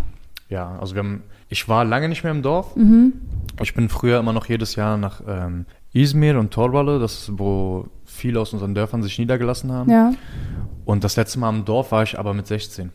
[0.50, 2.76] Ja, also wir haben, ich war lange nicht mehr im Dorf.
[2.76, 3.14] Mhm.
[3.62, 7.86] Ich bin früher immer noch jedes Jahr nach ähm, Izmir und Torballe, das ist, wo
[8.06, 9.90] viele aus unseren Dörfern sich niedergelassen haben.
[9.90, 10.14] Ja.
[10.86, 12.92] Und das letzte Mal im Dorf war ich aber mit 16.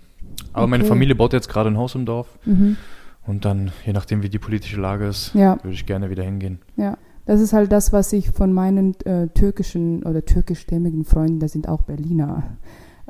[0.52, 0.88] Aber meine Okay.
[0.90, 2.26] Familie baut jetzt gerade ein Haus im Dorf.
[2.44, 2.76] Mhm.
[3.26, 5.56] Und dann, je nachdem wie die politische Lage ist, Ja.
[5.62, 6.58] würde ich gerne wieder hingehen.
[6.76, 11.52] Ja, das ist halt das, was ich von meinen äh, türkischen oder türkischstämmigen Freunden, das
[11.52, 12.44] sind auch Berliner,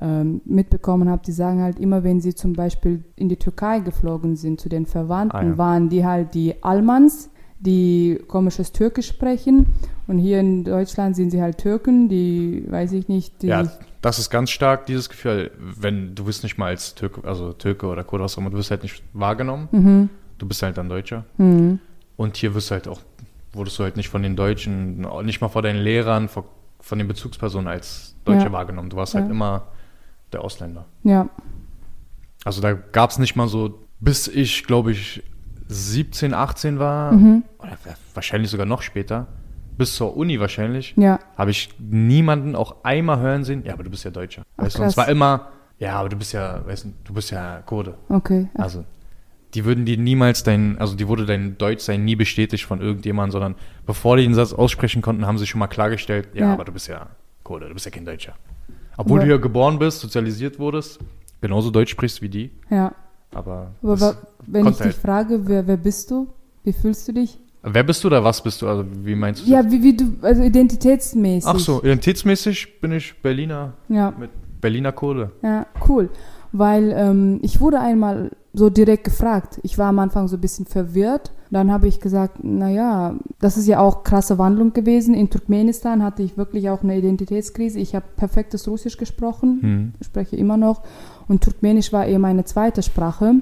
[0.01, 1.23] ähm, mitbekommen habe.
[1.27, 4.87] Die sagen halt immer, wenn sie zum Beispiel in die Türkei geflogen sind zu den
[4.87, 5.59] Verwandten, Ah, ja.
[5.59, 9.67] waren die halt die Almans, die komisches Türkisch sprechen.
[10.07, 13.49] Und hier in Deutschland sind sie halt Türken, die, weiß ich nicht, die.
[13.49, 13.65] Ja,
[14.03, 17.87] das ist ganz stark, dieses Gefühl, wenn du bist nicht mal als Türke, also Türke
[17.87, 19.69] oder Kurde, was auch immer, du wirst halt nicht wahrgenommen.
[19.73, 20.09] Mhm.
[20.39, 21.25] Du bist halt ein Deutscher.
[21.39, 21.79] Mhm.
[22.17, 23.01] Und hier wirst du halt auch,
[23.53, 26.45] wurdest du halt nicht von den Deutschen, nicht mal vor deinen Lehrern, vor,
[26.81, 28.53] von den Bezugspersonen als Deutscher Ja.
[28.53, 28.91] wahrgenommen.
[28.91, 29.21] Du warst Ja.
[29.23, 29.63] halt immer
[30.33, 30.85] der Ausländer.
[31.03, 31.29] Ja,
[32.45, 35.23] Also da gab es nicht mal so, bis ich, glaube ich,
[35.69, 37.43] 17, 18 war, Mhm.
[37.59, 37.77] oder
[38.15, 39.27] wahrscheinlich sogar noch später,
[39.77, 43.91] bis zur Uni wahrscheinlich, ja, habe ich niemanden auch einmal hören sehen, ja, aber du
[43.91, 44.43] bist ja Deutscher.
[44.57, 45.07] Ach, weißt du, und es krass.
[45.07, 47.97] war immer, ja, aber du bist ja, weißt du, du bist ja Kurde.
[48.09, 48.49] okay.
[48.55, 48.85] Also,
[49.55, 53.55] die würden dir niemals dein, also die wurde dein Deutschsein nie bestätigt von irgendjemandem, sondern
[53.87, 56.53] bevor die den Satz aussprechen konnten, haben sie schon mal klargestellt, ja, Ja.
[56.53, 57.09] aber du bist ja
[57.43, 58.35] Kurde, du bist ja kein Deutscher.
[58.97, 60.99] Obwohl Aber- du hier geboren bist, sozialisiert wurdest,
[61.41, 62.93] genauso Deutsch sprichst wie die, Ja,
[63.35, 66.29] aber, aber wenn ich konnte dich halt- frage, wer, wer bist du?
[66.65, 67.39] Wie fühlst du dich?
[67.63, 68.69] Wer bist du oder was bist du?
[68.69, 69.51] Also wie meinst du?
[69.51, 69.73] Ja, das?
[69.73, 71.49] wie, wie du, also identitätsmäßig.
[71.49, 74.31] Ach so, identitätsmäßig bin ich Berliner, Ja, mit
[74.61, 75.31] Berliner Kurde.
[75.43, 76.09] ja, cool.
[76.53, 79.61] Weil ähm, ich wurde einmal so direkt gefragt.
[79.63, 81.31] Ich war am Anfang so ein bisschen verwirrt.
[81.51, 85.15] Dann habe ich gesagt, naja, das ist ja auch krasse Wandlung gewesen.
[85.15, 87.79] In Turkmenistan hatte ich wirklich auch eine Identitätskrise.
[87.79, 89.93] Ich habe perfektes Russisch gesprochen, Hm.
[90.03, 90.83] spreche immer noch.
[91.29, 93.35] Und Turkmenisch war eher meine zweite Sprache.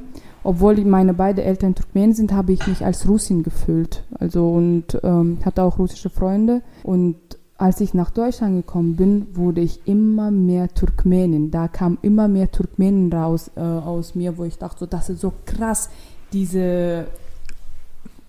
[0.42, 4.04] Obwohl meine beiden Eltern Turkmenen sind, habe ich mich als Russin gefühlt.
[4.18, 6.60] Also und ähm, hatte auch russische Freunde.
[6.82, 7.16] Und
[7.64, 11.50] als ich nach Deutschland gekommen bin, wurde ich immer mehr Turkmenin.
[11.50, 15.22] Da kam immer mehr Turkmenen raus äh, aus mir, wo ich dachte, so, das ist
[15.22, 15.88] so krass,
[16.35, 17.07] diese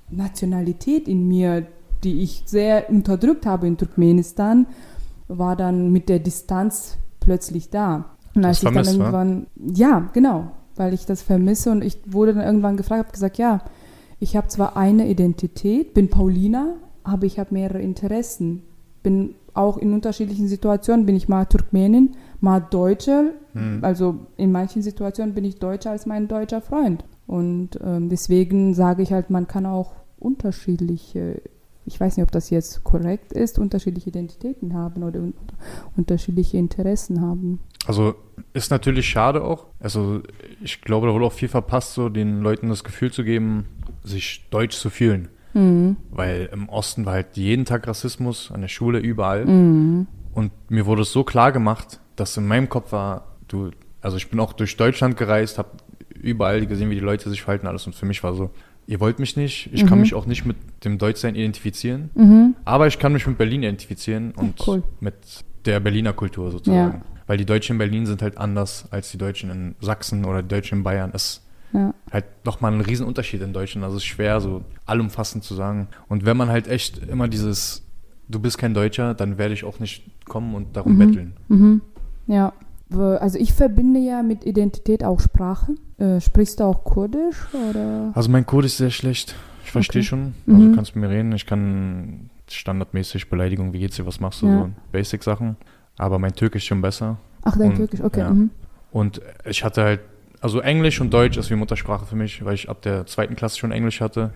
[0.10, 1.68] Nationalität in mir,
[2.06, 4.68] die ich sehr unterdrückt habe in Turkmenistan,
[5.28, 8.06] war dann mit der Distanz plötzlich da.
[8.36, 9.04] Und Das als ich dann vermisst, wa?
[9.04, 13.38] irgendwann, ja, genau, weil ich das vermisse und ich wurde dann irgendwann gefragt, habe gesagt,
[13.38, 13.60] ja,
[14.22, 18.62] ich habe zwar eine Identität, bin Paulina, aber ich habe mehrere Interessen.
[19.06, 23.36] Bin auch in unterschiedlichen Situationen, bin ich mal Turkmenin, mal Deutsche.
[23.54, 23.80] Hm.
[23.84, 27.06] Also in manchen Situationen bin ich Deutscher als mein deutscher Freund.
[27.28, 31.40] Und ähm, deswegen sage ich halt, man kann auch unterschiedliche,
[31.86, 35.36] ich weiß nicht, ob das jetzt korrekt ist, unterschiedliche Identitäten haben oder un
[35.96, 37.60] unterschiedliche Interessen haben.
[37.86, 38.16] Also
[38.54, 39.68] ist natürlich schade auch.
[39.80, 40.22] Also
[40.64, 43.66] ich glaube, da wurde auch viel verpasst, so den Leuten das Gefühl zu geben,
[44.04, 45.30] sich deutsch zu fühlen.
[45.56, 45.96] Mhm.
[46.12, 49.46] Weil im Osten war halt jeden Tag Rassismus, an der Schule, überall.
[49.46, 50.08] Mhm.
[50.34, 54.30] Und mir wurde es so klar gemacht, dass in meinem Kopf war, du, also ich
[54.30, 55.70] bin auch durch Deutschland gereist, habe
[56.22, 57.86] überall gesehen, wie die Leute sich verhalten, alles.
[57.88, 58.50] Und für mich war so,
[58.88, 60.02] ihr wollt mich nicht, ich kann Mhm.
[60.02, 62.56] mich auch nicht mit dem Deutschsein identifizieren, Mhm.
[62.66, 64.84] aber ich kann mich mit Berlin identifizieren und cool.
[65.00, 65.16] mit
[65.66, 67.02] der Berliner Kultur sozusagen.
[67.28, 70.48] Weil die Deutschen in Berlin sind halt anders als die Deutschen in Sachsen oder die
[70.50, 71.10] Deutschen in Bayern.
[71.14, 71.45] Es
[71.76, 71.94] Ja.
[72.12, 73.84] halt nochmal ein Riesenunterschied in Deutschland.
[73.84, 75.88] Also es ist schwer, so allumfassend zu sagen.
[76.08, 77.84] Und wenn man halt echt immer dieses,
[78.30, 80.98] du bist kein Deutscher, dann werde ich auch nicht kommen und darum Mhm.
[81.00, 81.34] betteln.
[81.50, 81.82] Mhm.
[82.28, 82.54] Ja.
[83.20, 85.74] Also ich verbinde ja mit Identität auch Sprache.
[85.98, 88.12] Äh, sprichst du auch Kurdisch oder?
[88.14, 89.36] Also mein Code ist sehr schlecht.
[89.66, 90.08] Ich verstehe Okay.
[90.08, 90.34] schon.
[90.48, 90.70] Also Mhm.
[90.70, 91.32] du kannst mit mir reden.
[91.34, 94.60] Ich kann standardmäßig Beleidigung, wie geht's dir, was machst du, Ja.
[94.60, 95.56] so Basic-Sachen.
[95.98, 97.18] Aber mein Türkisch ist schon besser.
[97.44, 98.20] Ach, dein Und- Türkisch, okay.
[98.22, 98.30] ja.
[98.30, 98.52] Mhm.
[98.92, 100.00] Und ich hatte halt,
[100.46, 103.58] also Englisch und Deutsch ist wie Muttersprache für mich, weil ich ab der zweiten Klasse
[103.58, 104.32] schon Englisch hatte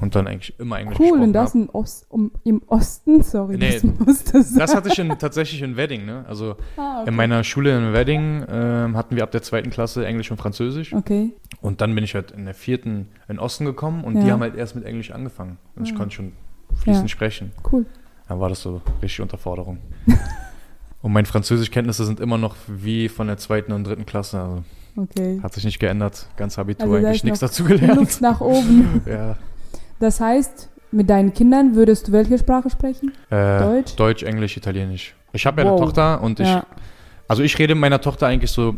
[0.00, 3.74] und dann eigentlich immer Englisch Cool, und das im, Ost, um, im Osten, sorry, Nee,
[3.74, 4.58] das musste sein.
[4.58, 6.24] Das hatte ich in, tatsächlich in Wedding, ne?
[6.26, 7.08] Also ah, okay.
[7.10, 10.92] in meiner Schule in Wedding ähm, hatten wir ab der zweiten Klasse Englisch und Französisch.
[10.92, 11.32] okay.
[11.60, 14.24] Und dann bin ich halt in der vierten in den Osten gekommen und Ja.
[14.24, 15.56] die haben halt erst mit Englisch angefangen.
[15.76, 15.98] Und ich Ah.
[15.98, 16.32] konnte schon
[16.82, 17.08] fließend Ja.
[17.08, 17.52] sprechen.
[17.72, 17.86] Cool.
[18.28, 19.78] Dann war das so richtig Unterforderung.
[21.02, 24.40] und meine Französischkenntnisse sind immer noch wie von der zweiten und dritten Klasse.
[24.40, 24.64] Also
[24.96, 25.40] Okay.
[25.42, 26.26] hat sich nicht geändert.
[26.36, 27.96] Ganz Abitur Also eigentlich nichts dazu gelernt.
[27.96, 29.02] Luft nach oben.
[29.06, 29.36] Ja.
[30.00, 33.10] Das heißt, Mit deinen Kindern würdest du welche Sprache sprechen?
[33.28, 33.96] Äh, Deutsch?
[33.96, 35.16] Deutsch, Englisch, Italienisch.
[35.32, 35.76] Ich habe ja Wow.
[35.76, 36.64] eine Tochter und ich, Ja.
[37.26, 38.76] also ich rede mit meiner Tochter eigentlich so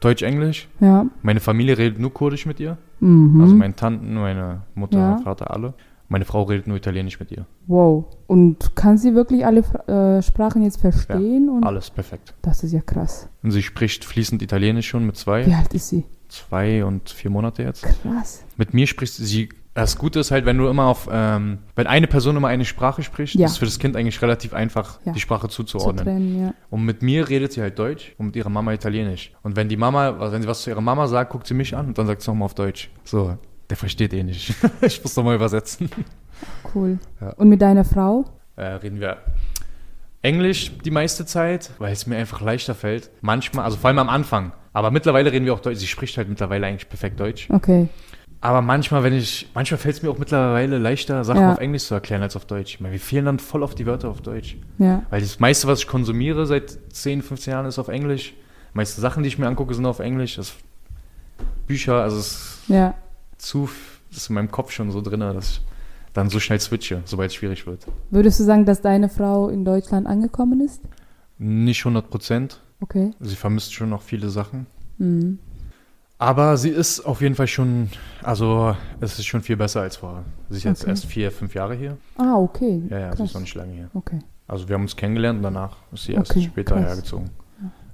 [0.00, 0.66] Deutsch, Englisch.
[0.80, 1.04] Ja.
[1.22, 2.78] Meine Familie redet nur Kurdisch mit ihr.
[3.00, 3.40] Mhm.
[3.42, 5.10] Also meine Tanten, meine Mutter, Ja.
[5.10, 5.74] mein Vater, alle.
[6.10, 7.44] Meine Frau redet nur Italienisch mit ihr.
[7.66, 8.04] wow.
[8.26, 11.48] Und kann sie wirklich alle äh, Sprachen jetzt verstehen?
[11.48, 12.34] Und Alles perfekt.
[12.42, 13.28] Das ist ja krass.
[13.42, 16.04] Und sie spricht fließend Italienisch schon mit Wie zwei, alt ist sie?
[16.28, 17.84] zwei und vier Monate jetzt.
[18.02, 18.44] Krass.
[18.56, 19.48] Mit mir spricht sie.
[19.74, 23.02] Das Gute ist halt, wenn du immer auf, ähm, wenn eine Person immer eine Sprache
[23.02, 23.46] spricht, Ja.
[23.46, 25.12] ist für das Kind eigentlich relativ einfach, Ja.
[25.12, 26.04] die Sprache Zu zuzuordnen.
[26.04, 26.54] trennen, ja.
[26.68, 29.32] Und mit mir redet sie halt Deutsch und mit ihrer Mama Italienisch.
[29.42, 31.86] Und wenn die Mama, wenn sie was zu ihrer Mama sagt, guckt sie mich an
[31.86, 32.90] und dann sagt sie nochmal auf Deutsch.
[33.04, 33.38] So,
[33.70, 34.54] der versteht eh nicht.
[34.80, 35.90] ich muss nochmal übersetzen.
[36.74, 36.98] Cool.
[37.20, 37.30] Ja.
[37.30, 38.24] Und mit deiner Frau?
[38.56, 39.18] Äh, reden wir
[40.22, 43.10] Englisch die meiste Zeit, weil es mir einfach leichter fällt.
[43.20, 44.52] Manchmal, also vor allem am Anfang.
[44.72, 45.78] Aber mittlerweile reden wir auch Deutsch.
[45.78, 47.48] Sie spricht halt mittlerweile eigentlich perfekt Deutsch.
[47.50, 47.88] Okay.
[48.40, 51.52] Aber manchmal, wenn ich, manchmal fällt es mir auch mittlerweile leichter, Sachen Ja.
[51.52, 52.74] auf Englisch zu erklären als auf Deutsch.
[52.74, 54.56] Ich meine, wir fehlen dann voll auf die Wörter auf Deutsch.
[54.78, 55.02] Ja.
[55.10, 58.34] Weil das meiste, was ich konsumiere seit 10, 15 Jahren, ist auf Englisch.
[58.72, 60.36] Die meisten Sachen, die ich mir angucke, sind auf Englisch.
[60.36, 60.52] Das
[61.66, 62.94] Bücher, also es Ja.
[63.48, 63.68] Zu,
[64.10, 65.60] das ist in meinem Kopf schon so drin, dass ich
[66.12, 67.86] dann so schnell switche, sobald es schwierig wird.
[68.10, 70.80] Würdest du sagen, dass deine Frau in Deutschland angekommen ist?
[71.38, 72.60] Nicht 100 Prozent.
[72.80, 73.12] Okay.
[73.20, 74.66] Sie vermisst schon noch viele Sachen.
[74.98, 75.38] Mhm.
[76.20, 77.90] Aber sie ist auf jeden Fall schon,
[78.24, 80.24] also es ist schon viel besser als vorher.
[80.50, 80.90] Sie ist jetzt Okay.
[80.90, 81.96] erst vier, fünf Jahre hier.
[82.16, 82.82] Ah, okay.
[82.90, 83.28] Ja, ja, sie krass.
[83.28, 83.90] ist noch nicht lange hier.
[83.94, 84.18] Okay.
[84.48, 86.86] Also wir haben uns kennengelernt und danach ist sie erst Okay, später krass.
[86.86, 87.30] hergezogen.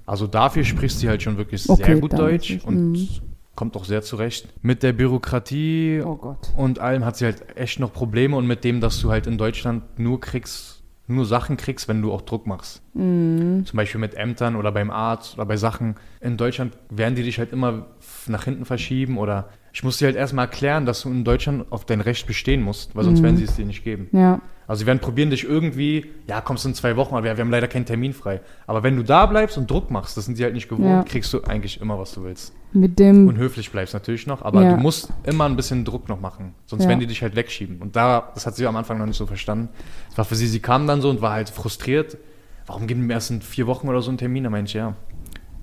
[0.07, 3.07] Also dafür spricht sie halt schon wirklich Okay, sehr gut Deutsch und mhm.
[3.55, 4.47] Kommt auch sehr zurecht.
[4.61, 8.81] Mit der Bürokratie Oh und allem hat sie halt echt noch Probleme und mit dem,
[8.81, 12.81] dass du halt in Deutschland nur kriegst, nur Sachen kriegst, wenn du auch Druck machst.
[12.93, 13.65] Mhm.
[13.65, 15.95] Zum Beispiel mit Ämtern oder beim Arzt oder bei Sachen.
[16.19, 17.87] In Deutschland werden die dich halt immer
[18.27, 21.83] nach hinten verschieben oder ich muss dir halt erstmal erklären, dass du in Deutschland auf
[21.83, 23.23] dein Recht bestehen musst, weil sonst Mhm.
[23.25, 24.07] werden sie es dir nicht geben.
[24.13, 24.39] Ja.
[24.67, 27.51] Also sie werden probieren dich irgendwie, ja, kommst in zwei Wochen, aber wir, wir haben
[27.51, 28.39] leider keinen Termin frei.
[28.67, 31.03] Aber wenn du da bleibst und Druck machst, das sind sie halt nicht gewohnt, Ja.
[31.03, 32.53] kriegst du eigentlich immer, was du willst.
[32.71, 33.27] Mit dem.
[33.27, 34.75] Und höflich bleibst natürlich noch, aber Ja.
[34.75, 36.89] du musst immer ein bisschen Druck noch machen, sonst Ja.
[36.89, 37.79] werden die dich halt wegschieben.
[37.81, 39.67] Und da, das hat sie am Anfang noch nicht so verstanden.
[40.07, 42.17] Das war für sie, sie kam dann so und war halt frustriert.
[42.65, 44.45] Warum geben wir erst in vier Wochen oder so einen Termin?
[44.45, 44.95] Da meinte ich, ja,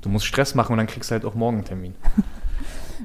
[0.02, 1.94] du musst Stress machen und dann kriegst du halt auch morgen einen Termin.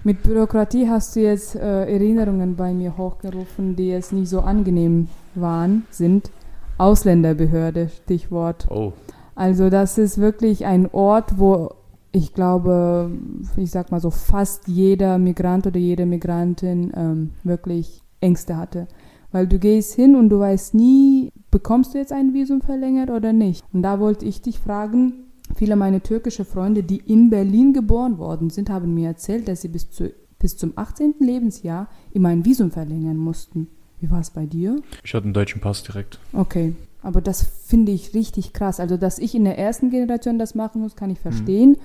[0.03, 5.07] Mit Bürokratie hast du jetzt äh, Erinnerungen bei mir hochgerufen, die jetzt nicht so angenehm
[5.35, 6.31] waren, sind.
[6.77, 8.67] Ausländerbehörde, Stichwort.
[8.69, 8.93] Oh,
[9.35, 11.71] Also das ist wirklich ein Ort, wo
[12.11, 13.11] ich glaube,
[13.57, 18.87] ich sag mal so, fast jeder Migrant oder jede Migrantin ähm, wirklich Ängste hatte.
[19.31, 23.33] Weil du gehst hin und du weißt nie, bekommst du jetzt ein Visum verlängert oder
[23.33, 23.65] nicht.
[23.73, 25.26] Und da wollte ich dich fragen,
[25.57, 29.67] viele meiner türkische Freunde, die in Berlin geboren worden sind, haben mir erzählt, dass sie
[29.67, 31.15] bis, zu, bis zum 18.
[31.19, 33.67] Lebensjahr immer ein Visum verlängern mussten.
[33.99, 34.81] Wie war es bei dir?
[35.03, 36.19] ich hatte einen deutschen Pass direkt.
[36.31, 38.79] Okay, aber das finde ich richtig krass.
[38.79, 41.77] Also, dass ich in der ersten Generation das machen muss, kann ich verstehen.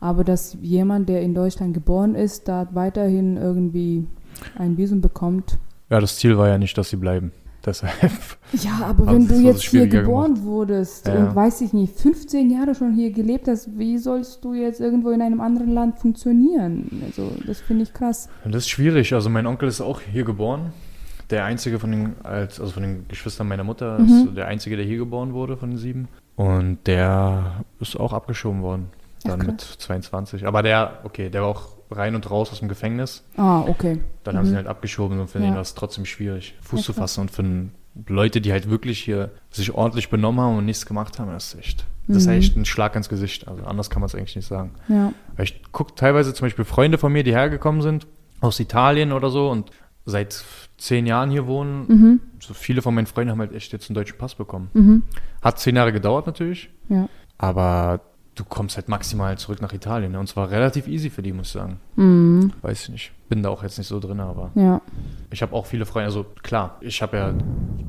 [0.00, 4.06] Aber dass jemand, der in Deutschland geboren ist, da weiterhin irgendwie
[4.58, 5.58] ein Visum bekommt.
[5.90, 7.30] Ja, das Ziel war ja nicht, dass sie bleiben.
[7.64, 7.92] Deshalb.
[8.52, 11.98] Ja, aber wenn sie du es jetzt hier geboren wurdest Ja, und weiß ich nicht,
[11.98, 15.98] 15 Jahre schon hier gelebt hast, wie sollst du jetzt irgendwo in einem anderen Land
[15.98, 17.02] funktionieren?
[17.06, 18.28] Also, das finde ich krass.
[18.44, 19.14] Das ist schwierig.
[19.14, 20.72] Also mein Onkel ist auch hier geboren.
[21.30, 24.06] Der einzige von den, als, also von den Geschwistern meiner Mutter Mhm.
[24.28, 26.08] ist der einzige, der hier geboren wurde von den sieben.
[26.36, 28.88] Und der ist auch abgeschoben worden.
[29.24, 30.46] Dann Ach, mit 22.
[30.46, 33.22] Aber der, okay, der war auch rein und raus aus dem Gefängnis.
[33.36, 34.00] Ah, okay.
[34.24, 35.46] Dann haben sie ihn halt abgeschoben und für Ja.
[35.46, 37.20] den war es trotzdem schwierig, Fuß Ja, zu fassen.
[37.22, 37.44] Und für
[38.08, 41.60] Leute, die halt wirklich hier sich ordentlich benommen haben und nichts gemacht haben, das ist
[41.60, 42.32] echt, das ist Mhm.
[42.32, 43.48] echt ein Schlag ins Gesicht.
[43.48, 44.72] Also anders kann man es eigentlich nicht sagen.
[44.88, 45.12] Ja.
[45.36, 48.06] Weil ich gucke teilweise zum Beispiel Freunde von mir, die hergekommen sind,
[48.40, 49.70] aus Italien oder so und
[50.04, 50.42] seit
[50.78, 51.84] zehn Jahren hier wohnen.
[51.86, 52.20] Mhm.
[52.40, 54.68] So viele von meinen Freunden haben halt echt jetzt einen deutschen Pass bekommen.
[54.72, 55.02] Mhm.
[55.42, 57.08] Hat zehn Jahre gedauert natürlich, Ja.
[57.38, 58.00] aber
[58.34, 60.12] du kommst halt maximal zurück nach Italien.
[60.12, 60.18] Ne?
[60.20, 61.80] Und zwar relativ easy für die, muss ich sagen.
[61.96, 62.52] Mhm.
[62.62, 63.12] Weiß ich nicht.
[63.28, 64.80] Bin da auch jetzt nicht so drin, aber Ja.
[65.30, 66.06] ich habe auch viele Freunde.
[66.06, 67.34] Also klar, ich habe ja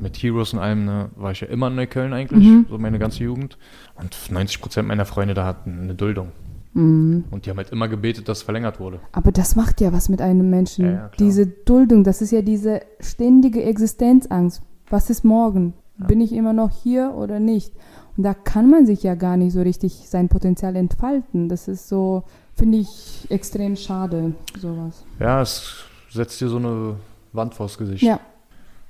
[0.01, 2.65] mit Heroes und allem, ne, war ich ja immer in Neukölln eigentlich, Mhm.
[2.69, 3.57] so meine ganze Jugend.
[3.95, 6.29] Und 90 Prozent meiner Freunde da hatten eine Duldung.
[6.73, 7.25] Mhm.
[7.31, 8.99] Und die haben halt immer gebetet, dass es verlängert wurde.
[9.11, 10.85] Aber das macht ja was mit einem Menschen.
[10.85, 14.61] Ja, ja, diese Duldung, das ist ja diese ständige Existenzangst.
[14.89, 15.73] Was ist morgen?
[16.07, 17.71] Bin ich immer noch hier oder nicht?
[18.15, 21.49] Und da kann man sich ja gar nicht so richtig sein Potenzial entfalten.
[21.49, 22.23] Das ist so,
[22.55, 25.03] finde ich, extrem schade, sowas.
[25.19, 26.95] Ja, es setzt dir so eine
[27.31, 28.03] Wand vors Gesicht.
[28.03, 28.19] Ja.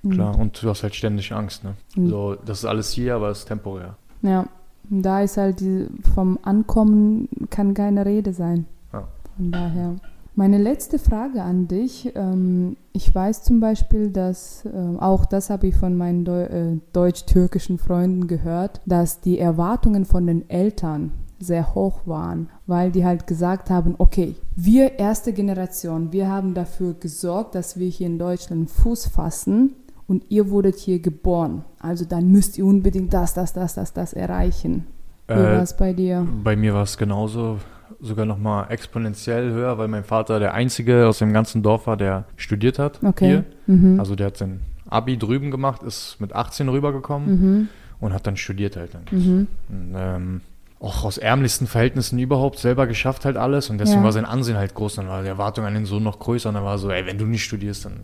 [0.09, 1.75] Klar, und du hast halt ständig Angst, ne?
[1.95, 2.09] Mhm.
[2.09, 3.95] So, das ist alles hier, aber es ist temporär.
[4.21, 4.45] Ja.
[4.89, 8.65] Und da ist halt die, vom Ankommen kann keine Rede sein.
[8.91, 9.07] Ja.
[9.37, 9.95] Von daher.
[10.35, 12.11] Meine letzte Frage an dich.
[12.15, 16.79] Ähm, ich weiß zum Beispiel, dass, ähm, auch das habe ich von meinen Deu äh,
[16.91, 23.27] deutsch-türkischen Freunden gehört, dass die Erwartungen von den Eltern sehr hoch waren, weil die halt
[23.27, 28.71] gesagt haben, okay, wir erste Generation, wir haben dafür gesorgt, dass wir hier in Deutschland
[28.71, 29.73] Fuß fassen
[30.07, 31.63] und ihr wurdet hier geboren.
[31.79, 34.87] Also dann müsst ihr unbedingt das, das, das, das, das erreichen.
[35.27, 36.25] Wie Äh, war es bei dir?
[36.43, 37.57] Bei mir war es genauso,
[38.03, 41.97] sogar noch mal exponentiell höher, weil mein Vater der einzige aus dem ganzen Dorf war,
[41.97, 43.27] der studiert hat Okay.
[43.27, 43.43] hier.
[43.75, 43.99] Mhm.
[43.99, 47.67] Also der hat sein Abi drüben gemacht, ist mit 18 rübergekommen Mhm.
[47.99, 48.91] und hat dann studiert halt.
[48.93, 49.03] Dann.
[49.11, 49.47] Mhm.
[49.69, 50.41] Und, ähm,
[50.79, 54.03] auch aus ärmlichsten Verhältnissen überhaupt selber geschafft halt alles und deswegen Ja.
[54.03, 54.95] war sein Ansehen halt groß.
[54.95, 57.17] Dann war die Erwartung an den Sohn noch größer und dann war so, ey, wenn
[57.17, 58.01] du nicht studierst, dann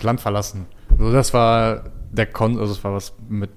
[0.00, 0.66] Land verlassen.
[0.92, 1.82] Also das war
[2.12, 3.50] der Kon, also das war was mit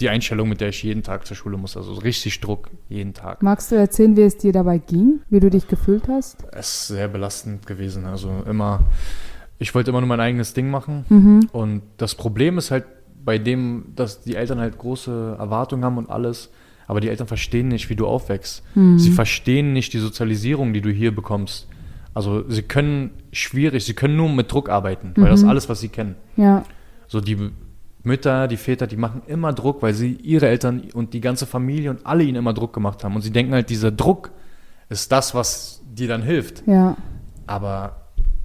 [0.00, 1.76] die Einstellung, mit der ich jeden Tag zur Schule muss.
[1.76, 3.42] Also so richtig Druck jeden Tag.
[3.42, 6.44] Magst du erzählen, wie es dir dabei ging, wie du dich gefühlt hast?
[6.52, 8.04] Es ist sehr belastend gewesen.
[8.04, 8.86] Also immer,
[9.58, 11.04] ich wollte immer nur mein eigenes Ding machen.
[11.08, 11.48] Mhm.
[11.52, 12.84] Und das Problem ist halt
[13.24, 16.50] bei dem, dass die Eltern halt große Erwartungen haben und alles,
[16.86, 18.62] aber die Eltern verstehen nicht, wie du aufwächst.
[18.74, 18.98] Mhm.
[18.98, 21.68] Sie verstehen nicht die Sozialisierung, die du hier bekommst.
[22.14, 25.80] Also sie können schwierig, sie können nur mit Druck arbeiten, weil das ist alles, was
[25.80, 26.16] sie kennen.
[26.36, 26.64] Ja,
[27.06, 27.50] So die
[28.08, 31.90] Mütter, die Väter, die machen immer Druck, weil sie ihre Eltern und die ganze Familie
[31.90, 33.14] und alle ihnen immer Druck gemacht haben.
[33.14, 34.30] Und sie denken halt, dieser Druck
[34.88, 36.66] ist das, was dir dann hilft.
[36.66, 36.96] ja,
[37.46, 37.96] Aber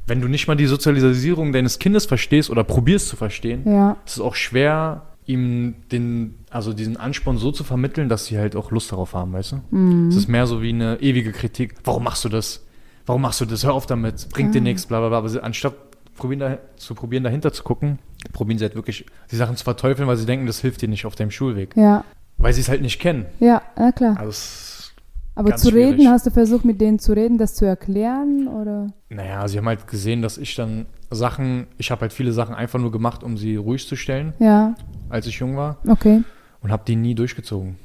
[0.08, 4.16] wenn du nicht mal die Sozialisierung deines Kindes verstehst oder probierst zu verstehen, ja, ist
[4.16, 8.72] es auch schwer, ihm den, also diesen Ansporn so zu vermitteln, dass sie halt auch
[8.72, 9.76] Lust darauf haben, weißt du?
[9.78, 10.10] Mhm.
[10.10, 11.76] Es ist mehr so wie eine ewige Kritik.
[11.86, 12.66] Warum machst du das?
[13.06, 13.64] Warum machst du das?
[13.66, 14.28] Hör auf damit.
[14.34, 14.64] Bringt dir Ah.
[14.64, 15.18] nichts, bla bla bla.
[15.20, 15.74] Aber anstatt
[16.18, 18.00] probieren da, zu probieren, dahinter zu gucken,
[18.32, 21.06] probieren sie halt wirklich die Sachen zu verteufeln, weil sie denken, das hilft dir nicht
[21.06, 21.76] auf deinem Schulweg.
[21.76, 22.04] ja,
[22.38, 23.26] Weil sie es halt nicht kennen.
[23.40, 24.18] ja, na klar.
[24.20, 24.92] Also
[25.36, 26.08] Aber zu reden, schwierig.
[26.08, 28.88] hast du versucht, mit denen zu reden, das zu erklären, oder?
[29.10, 32.80] naja, sie haben halt gesehen, dass ich dann Sachen, ich habe halt viele Sachen einfach
[32.80, 34.76] nur gemacht, um sie ruhig zu stellen, Ja,
[35.10, 35.78] als ich jung war.
[35.88, 36.24] okay,
[36.62, 37.76] und habe die nie durchgezogen,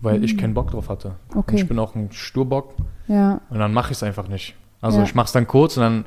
[0.00, 1.08] weil ich keinen Bock drauf hatte.
[1.32, 1.38] Mhm.
[1.38, 1.52] Okay.
[1.52, 2.74] Und ich bin auch ein Sturbock
[3.08, 4.54] ja, und dann mache ich es einfach nicht.
[4.80, 5.04] Also Ja.
[5.04, 6.04] ich mache es dann kurz und dann,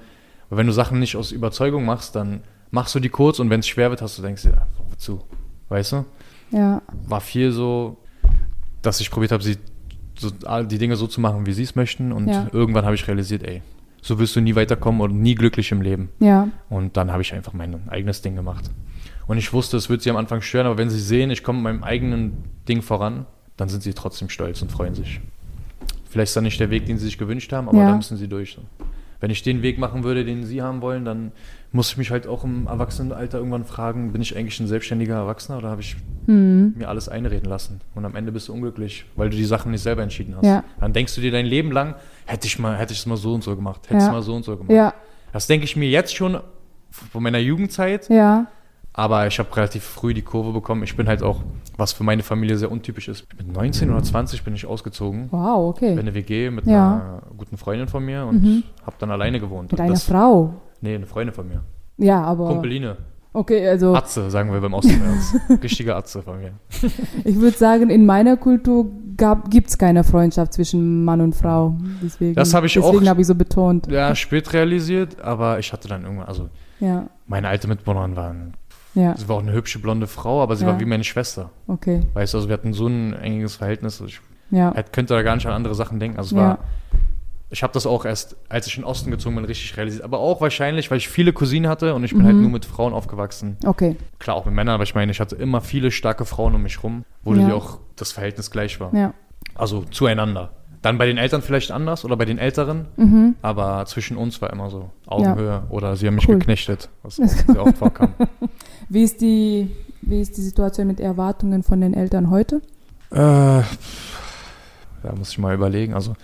[0.50, 3.68] wenn du Sachen nicht aus Überzeugung machst, dann machst du die kurz und wenn es
[3.68, 5.22] schwer wird, hast du denkst, ja, wozu?
[5.70, 6.06] Weißt du?
[6.52, 7.98] ja, War viel so,
[8.82, 9.58] dass ich probiert habe, sie
[10.18, 12.48] so, all die Dinge so zu machen, wie sie es möchten und Ja.
[12.52, 13.62] irgendwann habe ich realisiert, ey,
[14.02, 16.10] so wirst du nie weiterkommen und nie glücklich im Leben.
[16.20, 18.70] ja, Und dann habe ich einfach mein eigenes Ding gemacht.
[19.28, 21.60] Und ich wusste, es wird sie am Anfang stören, aber wenn sie sehen, ich komme
[21.62, 22.34] mit meinem eigenen
[22.68, 23.26] Ding voran,
[23.58, 25.22] dann sind sie trotzdem stolz und freuen sich.
[26.10, 27.90] Vielleicht ist das nicht der Weg, den sie sich gewünscht haben, aber Ja.
[27.92, 28.58] da müssen sie durch.
[29.22, 31.32] Wenn ich den Weg machen würde, den sie haben wollen, dann
[31.72, 35.60] muss ich mich halt auch im Erwachsenenalter irgendwann fragen, bin ich eigentlich ein selbstständiger Erwachsener
[35.60, 35.96] oder habe ich
[36.26, 37.82] hm, mir alles einreden lassen?
[37.96, 40.46] Und am Ende bist du unglücklich, weil du die Sachen nicht selber entschieden hast.
[40.46, 40.64] Ja.
[40.80, 41.96] Dann denkst du dir dein Leben lang,
[42.26, 44.08] hätte ich mal, hätte ich es mal so und so gemacht, hätte ich Ja.
[44.08, 44.72] es mal so und so gemacht.
[44.74, 44.94] ja,
[45.32, 46.40] Das denke ich mir jetzt schon
[46.90, 48.48] von meiner Jugendzeit, ja,
[48.94, 50.84] aber ich habe relativ früh die Kurve bekommen.
[50.84, 51.42] Ich bin halt auch,
[51.78, 53.26] was für meine Familie sehr untypisch ist.
[53.38, 55.28] Mit 19 oder 20 bin ich ausgezogen.
[55.32, 55.96] wow, okay.
[55.96, 56.94] Bei einer WG mit Ja.
[56.94, 58.64] einer guten Freundin von mir und Mhm.
[58.86, 59.72] habe dann alleine gewohnt.
[59.72, 60.54] Mit Und einer das- Frau.
[60.82, 61.62] Nee, eine Freundin von mir.
[61.98, 62.48] Ja, aber.
[62.48, 62.98] Kumpeline.
[63.34, 65.36] Okay, also Atze, sagen wir beim Auslands.
[65.64, 66.52] Richtige Atze von mir.
[67.24, 68.88] ich würde sagen, in meiner Kultur
[69.50, 71.78] gibt es keine Freundschaft zwischen Mann und Frau.
[72.04, 73.90] Deswegen, Das habe ich auch- Deswegen habe ich so betont.
[73.90, 76.50] Ja, spät realisiert, aber ich hatte dann irgendwann, also
[76.82, 78.54] Ja, meine alte Mitbewohnerin war, ein,
[78.94, 80.72] ja, sie war auch eine hübsche blonde Frau, aber sie Ja.
[80.74, 81.50] war wie meine Schwester.
[81.68, 82.02] okay.
[82.14, 84.02] Weißt du, also wir hatten so ein enges Verhältnis.
[84.06, 84.20] Ich
[84.52, 86.18] Ja, hätte- könnte da gar nicht an andere Sachen denken.
[86.18, 86.48] Also es Ja.
[86.50, 86.60] war,
[87.50, 90.04] ich habe das auch erst, als ich in den Osten gezogen bin, richtig realisiert.
[90.04, 92.26] Aber auch wahrscheinlich, weil ich viele Cousinen hatte und ich bin Mhm.
[92.26, 93.58] halt nur mit Frauen aufgewachsen.
[93.66, 93.96] okay.
[94.20, 96.82] Klar, auch mit Männern, aber ich meine, ich hatte immer viele starke Frauen um mich
[96.84, 97.46] rum, wo Ja.
[97.48, 98.94] die auch das Verhältnis gleich war.
[98.96, 99.14] Ja,
[99.56, 100.52] Also zueinander.
[100.82, 103.36] Dann bei den Eltern vielleicht anders oder bei den Älteren, mhm.
[103.44, 106.40] aber zwischen uns war immer so Augenhöhe oder sie haben mich Cool.
[106.40, 108.14] geknechtet, was sehr oft vorkam.
[108.90, 109.70] Wie ist die,
[110.02, 112.62] wie ist die Situation mit Erwartungen von den Eltern heute?
[113.12, 113.62] Äh,
[115.04, 115.94] da muss ich mal überlegen.
[115.94, 116.16] Also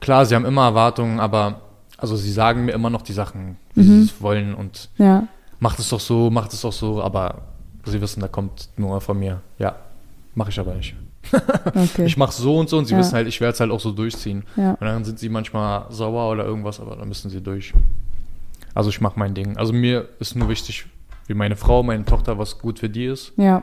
[0.00, 1.62] klar, sie haben immer Erwartungen, aber
[1.98, 3.84] also sie sagen mir immer noch die Sachen, wie Mhm.
[3.84, 5.26] sie es wollen und Ja,
[5.58, 7.42] macht es doch so, macht es doch so, aber
[7.84, 9.40] sie wissen, da kommt nur von mir.
[9.58, 9.74] Ja,
[10.34, 10.94] mache ich aber nicht.
[11.66, 12.04] okay.
[12.06, 12.98] Ich mache so und so und sie Ja.
[13.00, 14.44] wissen halt, ich werde es halt auch so durchziehen.
[14.56, 17.72] ja, Und dann sind sie manchmal sauer oder irgendwas, aber dann müssen sie durch.
[18.74, 19.56] Also ich mache mein Ding.
[19.56, 20.86] Also mir ist nur wichtig,
[21.26, 23.32] wie meine Frau, meine Tochter, was gut für die ist.
[23.36, 23.62] ja,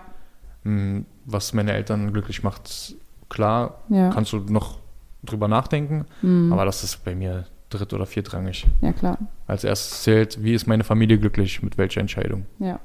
[0.64, 2.96] Hm, Was meine Eltern glücklich macht,
[3.30, 4.10] klar, ja.
[4.10, 4.80] kannst du noch
[5.24, 6.52] drüber nachdenken, Mhm.
[6.54, 8.66] aber das ist bei mir dritt- oder viertrangig.
[8.82, 9.18] ja, klar.
[9.48, 12.46] Als erstes zählt, wie ist meine Familie glücklich, mit welcher Entscheidung.
[12.60, 12.80] Ja.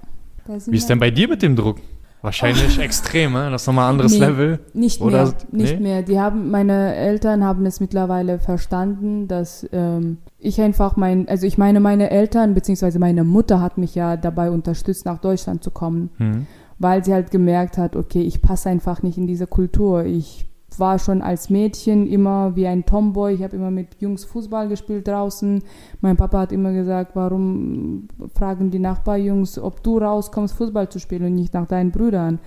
[0.66, 1.78] Wie ist denn bei dir mit dem Druck?
[2.22, 3.50] Wahrscheinlich extrem, ne?
[3.50, 4.58] Das ist nochmal ein anderes Nee, Level.
[4.74, 5.80] Nicht Oder- mehr, nicht nee?
[5.80, 6.02] mehr.
[6.02, 11.58] Die haben, meine Eltern haben es mittlerweile verstanden, dass ähm, ich einfach mein, also ich
[11.58, 16.10] meine, meine Eltern beziehungsweise meine Mutter hat mich ja dabei unterstützt, nach Deutschland zu kommen,
[16.18, 16.46] Hm.
[16.78, 20.04] weil sie halt gemerkt hat, okay, ich passe einfach nicht in diese Kultur.
[20.04, 23.34] Ich war schon als Mädchen immer wie ein Tomboy.
[23.34, 25.62] Ich habe immer mit Jungs Fußball gespielt draußen.
[26.00, 31.24] Mein Papa hat immer gesagt, warum fragen die Nachbarjungs, ob du rauskommst, Fußball zu spielen
[31.24, 32.38] und nicht nach deinen Brüdern.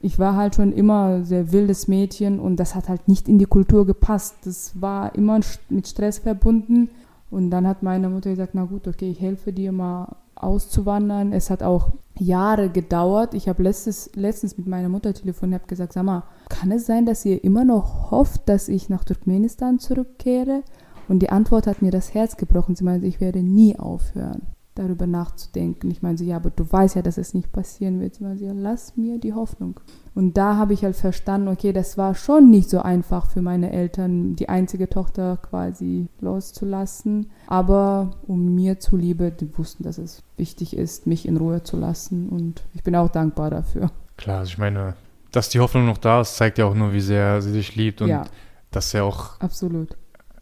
[0.00, 3.46] Ich war halt schon immer sehr wildes Mädchen und das hat halt nicht in die
[3.46, 4.36] Kultur gepasst.
[4.44, 6.90] Das war immer mit Stress verbunden.
[7.30, 11.32] Und dann hat meine Mutter gesagt, na gut, okay, ich helfe dir mal auszuwandern.
[11.32, 13.34] Es hat auch Jahre gedauert.
[13.34, 17.06] Ich habe letztens mit meiner Mutter telefoniert und habe gesagt, sag mal, kann es sein,
[17.06, 20.62] dass ihr immer noch hofft, dass ich nach Turkmenistan zurückkehre?
[21.08, 22.74] Und die Antwort hat mir das Herz gebrochen.
[22.74, 24.42] Sie meinte, ich werde nie aufhören,
[24.78, 25.90] darüber nachzudenken.
[25.90, 28.14] Ich meine, sie, ja, aber du weißt ja, dass es nicht passieren wird.
[28.14, 29.80] Sie meinte, ja, lass mir die Hoffnung.
[30.14, 33.72] Und da habe ich halt verstanden, okay, das war schon nicht so einfach für meine
[33.72, 37.30] Eltern, die einzige Tochter quasi loszulassen.
[37.48, 42.28] Aber um mir zuliebe, die wussten, dass es wichtig ist, mich in Ruhe zu lassen.
[42.28, 43.90] Und ich bin auch dankbar dafür.
[44.16, 44.94] Klar, also ich meine,
[45.32, 48.00] dass die Hoffnung noch da ist, zeigt ja auch nur, wie sehr sie dich liebt
[48.00, 48.24] und ja,
[48.70, 49.96] dass ja auch absolut.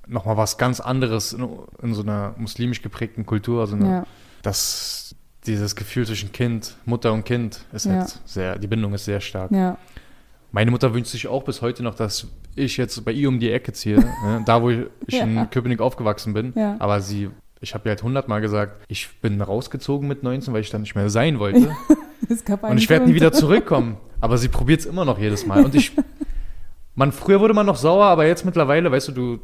[0.07, 1.49] nochmal was ganz anderes in,
[1.82, 4.07] in so einer muslimisch geprägten Kultur, also eine, Ja,
[4.45, 5.14] dass
[5.47, 7.92] dieses Gefühl zwischen Kind, Mutter und Kind ist Ja.
[8.01, 9.51] halt sehr, die Bindung ist sehr stark.
[9.51, 9.76] ja,
[10.53, 13.51] Meine Mutter wünscht sich auch bis heute noch, dass ich jetzt bei ihr um die
[13.51, 15.24] Ecke ziehe, ne, da wo ich Ja.
[15.24, 16.53] in Köpenick aufgewachsen bin.
[16.55, 16.76] Ja.
[16.78, 17.28] Aber sie,
[17.61, 20.95] ich habe ihr halt hundertmal gesagt, ich bin rausgezogen mit 19, weil ich dann nicht
[20.95, 21.74] mehr sein wollte.
[22.62, 23.99] Und ich werde nie wieder zurückkommen.
[24.20, 25.62] Aber sie probiert es immer noch jedes Mal.
[25.64, 25.92] Und ich,
[26.95, 29.38] man, früher wurde man noch sauer, aber jetzt mittlerweile, weißt du, du,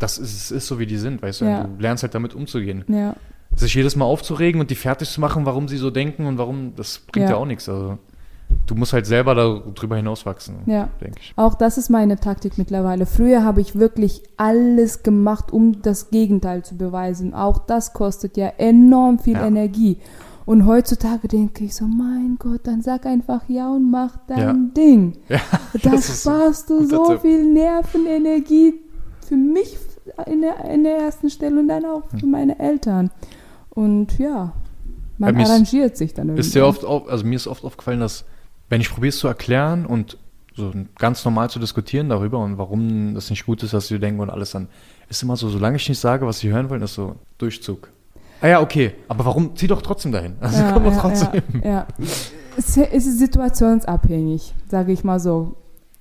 [0.00, 1.64] das ist, ist so, wie die sind, weißt du, Ja.
[1.64, 2.84] du lernst halt damit umzugehen.
[2.88, 3.14] Ja,
[3.56, 6.74] Sich jedes Mal aufzuregen und die fertig zu machen, warum sie so denken und warum,
[6.76, 7.36] das bringt ja, Ja.
[7.38, 7.68] auch nichts.
[7.68, 7.98] Also,
[8.66, 10.88] du musst halt selber darüber hinauswachsen, ja.
[11.00, 11.32] denke ich.
[11.36, 13.06] Auch das ist meine Taktik mittlerweile.
[13.06, 17.32] Früher habe ich wirklich alles gemacht, um das Gegenteil zu beweisen.
[17.34, 19.46] Auch das kostet ja enorm viel Ja.
[19.46, 19.98] Energie.
[20.44, 24.52] Und heutzutage denke ich so, mein Gott, dann sag einfach ja und mach dein Ja.
[24.76, 25.16] Ding.
[25.28, 25.40] Ja,
[25.82, 27.22] Da das so sparst du so Tipp.
[27.22, 28.74] viel Nervenenergie
[29.26, 29.76] für mich
[30.26, 32.20] in der, in der ersten Stelle und dann auch Hm.
[32.20, 33.10] für meine Eltern.
[33.76, 34.52] Und ja,
[35.18, 36.40] man mir ist- arrangiert sich dann irgendwie.
[36.40, 38.24] Ist dir oft, auf, also mir ist oft aufgefallen, dass,
[38.68, 40.18] wenn ich probiere es zu erklären und
[40.56, 44.20] so ganz normal zu diskutieren darüber und warum das nicht gut ist, was sie denken
[44.20, 44.68] und alles, dann
[45.10, 47.90] ist immer so, solange ich nicht sage, was sie hören wollen, ist so Durchzug.
[48.40, 49.54] Ah ja, okay, aber warum?
[49.56, 50.36] Zieh doch trotzdem dahin.
[50.40, 51.42] Also komm doch trotzdem.
[51.62, 51.86] Ja, ja.
[52.56, 55.56] Es ist situationsabhängig, sage ich mal so.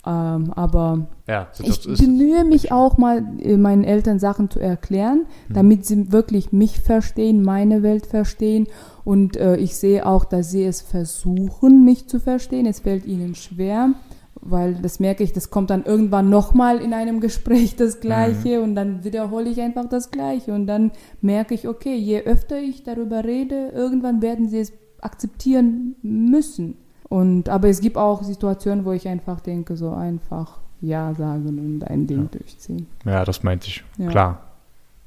[0.06, 5.56] Ähm, aber Ja, ich bemühe mich auch mal, äh, meinen Eltern Sachen zu erklären, Hm.
[5.56, 8.68] damit sie wirklich mich verstehen, meine Welt verstehen.
[9.04, 12.66] Und äh, ich sehe auch, dass sie es versuchen, mich zu verstehen.
[12.68, 13.94] Es fällt ihnen schwer,
[14.42, 18.76] weil das merke ich, das kommt dann irgendwann nochmal in einem Gespräch das Gleiche und
[18.76, 20.54] dann wiederhole ich einfach das Gleiche.
[20.54, 20.92] Und dann
[21.22, 26.78] merke ich, okay, je öfter ich darüber rede, irgendwann werden sie es akzeptieren müssen.
[27.10, 31.84] Und, aber es gibt auch Situationen, wo ich einfach denke, so einfach Ja sagen und
[31.84, 32.88] ein Ding durchziehen.
[33.06, 33.84] ja, das meinte ich.
[33.98, 34.10] Ja.
[34.10, 34.42] Klar.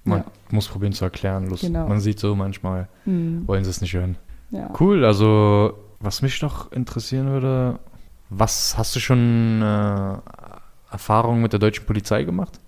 [0.04, 0.24] Man Ja.
[0.50, 1.48] muss probieren zu erklären.
[1.48, 1.62] Lust.
[1.62, 1.88] Genau.
[1.88, 4.16] Man sieht so manchmal, Hm, wollen sie es nicht hören.
[4.50, 4.70] ja.
[4.78, 7.78] Cool, also was mich noch interessieren würde,
[8.30, 10.14] was hast du schon äh,
[10.92, 12.60] Erfahrungen mit der deutschen Polizei gemacht?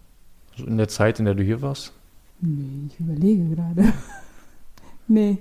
[0.59, 1.93] In der Zeit, in der du hier warst?
[2.41, 3.93] Nee, ich überlege gerade.
[5.09, 5.39] nee,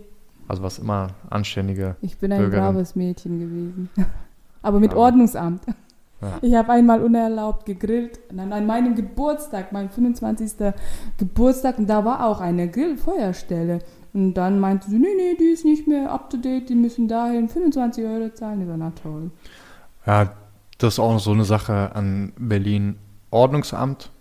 [0.49, 1.95] Also was immer anständige.
[2.01, 2.65] ich bin ein Bürgerin.
[2.73, 3.89] braves Mädchen gewesen.
[4.61, 5.61] Aber mit Aber- Ordnungsamt.
[6.21, 6.37] Ja.
[6.41, 8.19] Ich habe einmal unerlaubt gegrillt.
[8.29, 10.73] Dann an meinem Geburtstag, mein 25.
[11.17, 13.79] Geburtstag, und da war auch eine Grillfeuerstelle.
[14.11, 17.07] Und dann meinte sie, nee, nee, die ist nicht mehr up to date, die müssen
[17.07, 18.59] dahin 25 Euro zahlen.
[18.61, 19.31] Ich so, na toll.
[20.05, 20.33] Ja,
[20.77, 22.95] das ist auch noch so eine Sache an Berlin.
[23.31, 24.11] Ordnungsamt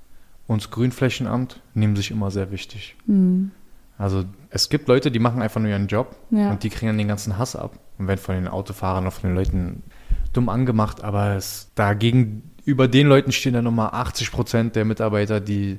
[0.47, 2.95] und das Grünflächenamt nehmen sich immer sehr wichtig.
[3.07, 3.51] Hm.
[3.99, 6.51] Also es gibt Leute, die machen einfach nur ihren Job Ja.
[6.51, 9.29] und die kriegen dann den ganzen Hass ab und werden von den Autofahrern oder von
[9.31, 9.83] den Leuten
[10.33, 15.41] dumm angemacht, aber es, dagegen über den Leuten stehen dann nochmal 80 Prozent der Mitarbeiter,
[15.41, 15.79] die,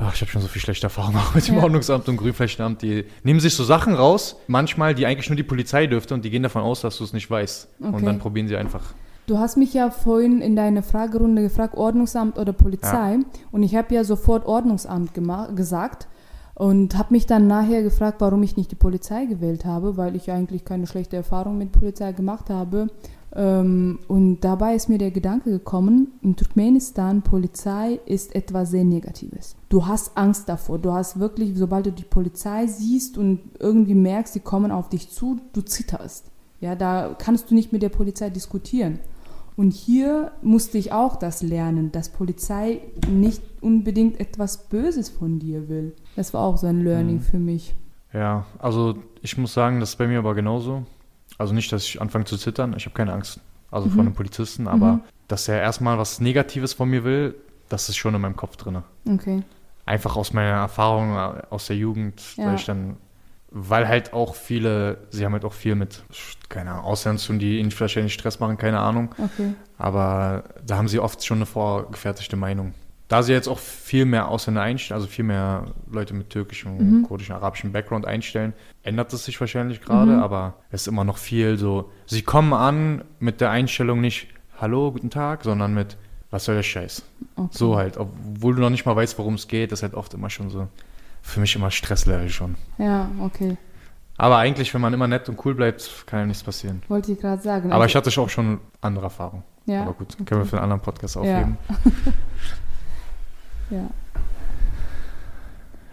[0.00, 1.62] ach, ich habe schon so viel schlechte Erfahrungen auch mit dem Ja.
[1.64, 5.86] Ordnungsamt und Grünflächenamt, die nehmen sich so Sachen raus, manchmal, die eigentlich nur die Polizei
[5.86, 8.04] dürfte und die gehen davon aus, dass du es nicht weißt und Okay.
[8.04, 8.82] dann probieren sie einfach.
[9.26, 13.18] Du hast mich ja vorhin in deiner Fragerunde gefragt, Ordnungsamt oder Polizei.
[13.50, 15.10] Und ich habe ja sofort Ordnungsamt
[15.54, 16.08] gesagt
[16.58, 20.32] und habe mich dann nachher gefragt, warum ich nicht die Polizei gewählt habe, weil ich
[20.32, 22.88] eigentlich keine schlechte Erfahrung mit Polizei gemacht habe.
[23.32, 29.54] Ähm, und dabei ist mir der Gedanke gekommen, in Turkmenistan Polizei ist etwas sehr Negatives.
[29.68, 30.80] Du hast Angst davor.
[30.80, 35.10] Du hast wirklich, sobald du die Polizei siehst und irgendwie merkst, sie kommen auf dich
[35.10, 36.24] zu, du zitterst.
[36.60, 38.98] Ja, da kannst du nicht mit der Polizei diskutieren.
[39.58, 45.68] Und hier musste ich auch das lernen, dass Polizei nicht unbedingt etwas Böses von dir
[45.68, 45.94] will.
[46.18, 47.20] Das war auch so ein Learning Mhm.
[47.20, 47.76] für mich.
[48.12, 50.84] Ja, also ich muss sagen, das ist bei mir aber genauso.
[51.38, 53.38] Also nicht, dass ich anfange zu zittern, ich habe keine Angst,
[53.70, 55.00] also vor einem Polizisten, aber Mhm.
[55.28, 57.36] dass er erstmal was Negatives von mir will,
[57.68, 58.82] das ist schon in meinem Kopf drin.
[59.08, 59.42] Okay.
[59.86, 62.46] Einfach aus meiner Erfahrung äh, aus der Jugend, Ja.
[62.46, 62.96] weil ich dann,
[63.52, 66.02] weil halt auch viele, sie haben halt auch viel mit,
[66.48, 69.54] keine Ahnung, Ausländern zu tun, die ihnen vielleicht Stress machen, keine Ahnung, Okay.
[69.76, 72.74] aber da haben sie oft schon eine vorgefertigte Meinung.
[73.08, 77.02] Da sie jetzt auch viel mehr Ausländer einstellen, also viel mehr Leute mit türkischem, Mhm.
[77.04, 78.52] kurdischem, arabischem Background einstellen,
[78.82, 80.22] ändert es sich wahrscheinlich gerade, Mhm.
[80.22, 84.28] aber es ist immer noch viel so, sie kommen an mit der Einstellung nicht,
[84.60, 85.96] hallo, guten Tag, sondern mit,
[86.30, 87.02] was soll der Scheiß?
[87.36, 87.48] okay.
[87.50, 90.28] So halt, obwohl du noch nicht mal weißt, worum es geht, ist halt oft immer
[90.28, 90.68] schon so,
[91.22, 92.56] für mich immer Stresslevel schon.
[92.76, 93.56] Ja, okay.
[94.18, 96.82] Aber eigentlich, wenn man immer nett und cool bleibt, kann ja nichts passieren.
[96.88, 97.72] Wollte ich gerade sagen.
[97.72, 99.44] Aber Also- ich hatte auch schon andere Erfahrungen.
[99.64, 101.56] ja, Aber gut, können wir für einen anderen Podcast aufheben.
[101.68, 101.76] ja.
[103.70, 103.88] Ja,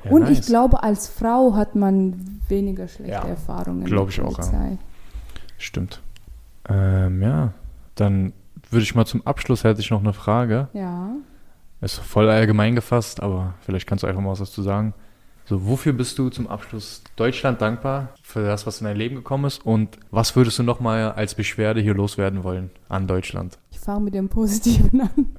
[0.09, 0.39] Und nice.
[0.39, 3.83] ich glaube, als Frau hat man weniger schlechte Ja, Erfahrungen.
[3.85, 4.77] glaub mit ich auch, ja.
[5.57, 6.01] Stimmt.
[6.69, 7.53] Ähm, ja,
[7.95, 8.33] dann
[8.69, 10.67] würde ich mal zum Abschluss hätte ich noch eine Frage.
[10.73, 11.09] Ja.
[11.81, 14.93] Ist voll allgemein gefasst, aber vielleicht kannst du einfach mal was dazu sagen.
[15.47, 19.45] So, wofür bist du zum Abschluss Deutschland dankbar für das, was in dein Leben gekommen
[19.45, 19.63] ist?
[19.63, 23.59] Und was würdest du nochmal als Beschwerde hier loswerden wollen an Deutschland?
[23.71, 25.35] Ich fange mit dem Positiven an.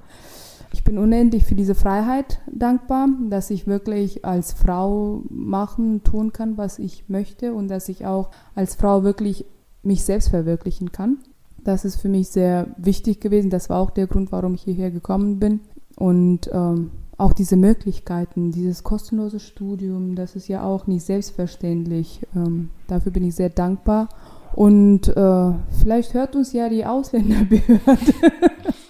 [0.76, 6.58] Ich bin unendlich für diese Freiheit dankbar, dass ich wirklich als Frau machen, tun kann,
[6.58, 9.46] was ich möchte und dass ich auch als Frau wirklich
[9.82, 11.16] mich selbst verwirklichen kann.
[11.64, 13.48] Das ist für mich sehr wichtig gewesen.
[13.48, 15.60] Das war auch der Grund, warum ich hierher gekommen bin.
[15.96, 22.20] Und ähm, auch diese Möglichkeiten, dieses kostenlose Studium, das ist ja auch nicht selbstverständlich.
[22.36, 24.10] Ähm, dafür bin ich sehr dankbar.
[24.54, 25.52] Und äh,
[25.82, 28.12] vielleicht hört uns ja die Ausländerbehörde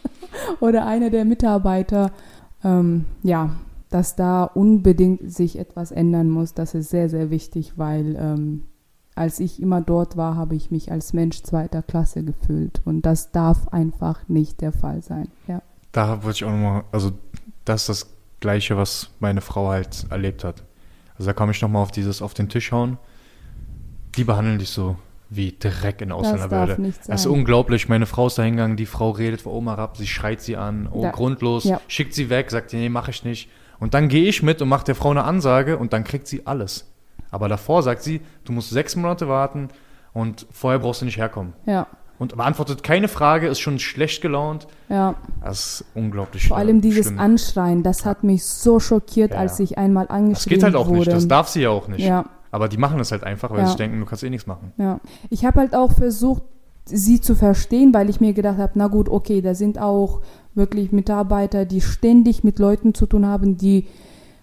[0.61, 2.11] oder einer der Mitarbeiter.
[2.65, 3.51] Ähm, ja,
[3.91, 8.65] dass da unbedingt sich etwas ändern muss, das ist sehr, sehr wichtig, weil ähm,
[9.15, 12.83] als ich immer dort war, habe ich mich als Mensch zweiter Klasse gefühlt.
[12.85, 15.29] Und das darf einfach nicht der Fall sein.
[15.49, 15.63] Ja.
[15.93, 17.13] Da wollte ich auch nochmal, also
[17.65, 20.63] das ist das Gleiche, was meine Frau halt erlebt hat.
[21.15, 22.99] Also da komme ich nochmal auf dieses auf den Tisch hauen.
[24.17, 24.97] Die behandeln dich so
[25.29, 26.77] wie Dreck in Das Ausländerbehörde.
[26.77, 26.95] sein.
[27.09, 27.89] Das ist unglaublich.
[27.89, 30.89] Meine Frau ist da hingegangen, die Frau redet vor Oma herab, sie schreit sie an,
[30.93, 31.11] oh, Ja.
[31.11, 31.81] grundlos, Ja.
[31.89, 33.49] schickt sie weg, sagt, nee, mache ich nicht.
[33.81, 36.47] Und dann gehe ich mit und mache der Frau eine Ansage und dann kriegt sie
[36.47, 36.91] alles.
[37.31, 39.69] Aber davor sagt sie, du musst sechs Monate warten
[40.13, 41.53] und vorher brauchst du nicht herkommen.
[41.67, 41.87] Ja,
[42.19, 44.67] Und beantwortet keine Frage, ist schon schlecht gelaunt.
[44.89, 45.15] ja.
[45.45, 47.19] Das ist unglaublich Vor allem dieses schlimm.
[47.19, 49.39] Anschreien, das hat mich so schockiert, Ja.
[49.41, 51.01] als ich einmal angeschrien Das geht halt auch wurde.
[51.01, 52.01] nicht, das darf sie ja auch nicht.
[52.01, 52.25] Ja,
[52.57, 53.67] Aber die machen das halt einfach, weil Ja.
[53.67, 54.73] sie denken, du kannst eh nichts machen.
[54.79, 54.99] ja.
[55.29, 56.43] Ich habe halt auch versucht,
[56.87, 60.23] sie zu verstehen, weil ich mir gedacht habe, na gut, okay, da sind auch
[60.55, 63.87] wirklich Mitarbeiter, die ständig mit Leuten zu tun haben, die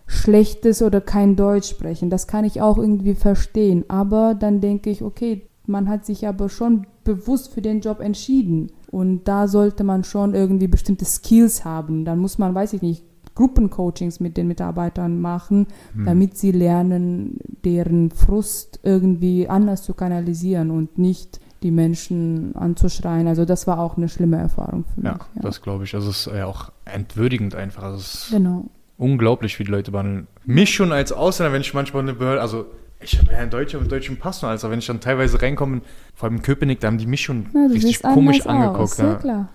[0.05, 2.11] schlechtes oder kein Deutsch sprechen.
[2.11, 3.85] Das kann ich auch irgendwie verstehen.
[3.87, 8.71] Aber dann denke ich, okay, man hat sich aber schon bewusst für den Job entschieden.
[8.91, 12.05] Und da sollte man schon irgendwie bestimmte Skills haben.
[12.05, 13.03] Dann muss man, weiß ich nicht,
[13.35, 16.05] Gruppencoachings mit den Mitarbeitern machen, Hm.
[16.05, 23.27] damit sie lernen, deren Frust irgendwie anders zu kanalisieren und nicht die Menschen anzuschreien.
[23.27, 25.43] Also das war auch eine schlimme Erfahrung für Ja, mich.
[25.43, 25.95] das glaube ich.
[25.95, 27.83] Also es ist ja auch entwürdigend einfach.
[27.83, 28.65] Also genau.
[28.97, 30.27] unglaublich, wie die Leute behandeln.
[30.45, 32.65] Mich schon als Ausländer, wenn ich manchmal eine Behörde, also
[32.99, 35.81] ich habe ja einen deutschen, einen deutschen Pass noch, also wenn ich dann teilweise reinkomme,
[36.15, 38.79] vor allem in Köpenick, da haben die mich schon Ja, richtig komisch angeguckt.
[38.79, 39.15] Aus, ja, Ja.
[39.15, 39.49] klar.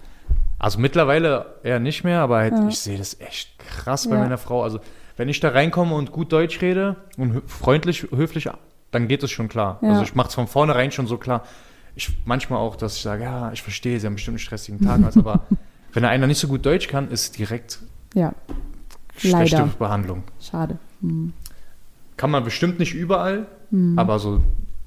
[0.59, 2.69] Also mittlerweile eher nicht mehr, aber halt, Ja.
[2.69, 4.23] ich sehe das echt krass bei Ja.
[4.23, 4.63] meiner Frau.
[4.63, 4.81] Also
[5.17, 8.49] wenn ich da reinkomme und gut Deutsch rede und freundlich, höflich,
[8.91, 9.79] dann geht es schon klar.
[9.83, 9.91] Ja.
[9.91, 11.45] Also ich mache es von vornherein schon so klar.
[11.95, 15.03] Ich manchmal auch, dass ich sage, ja, ich verstehe, sie haben bestimmt einen stressigen Tag,
[15.05, 15.47] also, aber
[15.93, 17.81] wenn einer nicht so gut Deutsch kann, ist direkt
[18.15, 18.33] Ja,
[19.17, 19.67] schlechte Leider.
[19.79, 20.23] Behandlung.
[20.41, 20.79] schade.
[21.01, 21.33] Hm.
[22.17, 23.99] Kann man bestimmt nicht überall, Hm.
[23.99, 24.41] aber so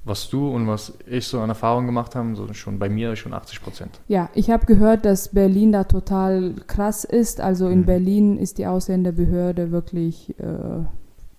[0.04, 3.34] was du und was ich so an Erfahrung gemacht haben, so schon bei mir schon
[3.34, 4.00] 80 Prozent.
[4.08, 7.40] Ja, ich habe gehört, dass Berlin da total krass ist.
[7.40, 7.86] Also in Mhm.
[7.86, 10.84] Berlin ist die Ausländerbehörde wirklich, äh,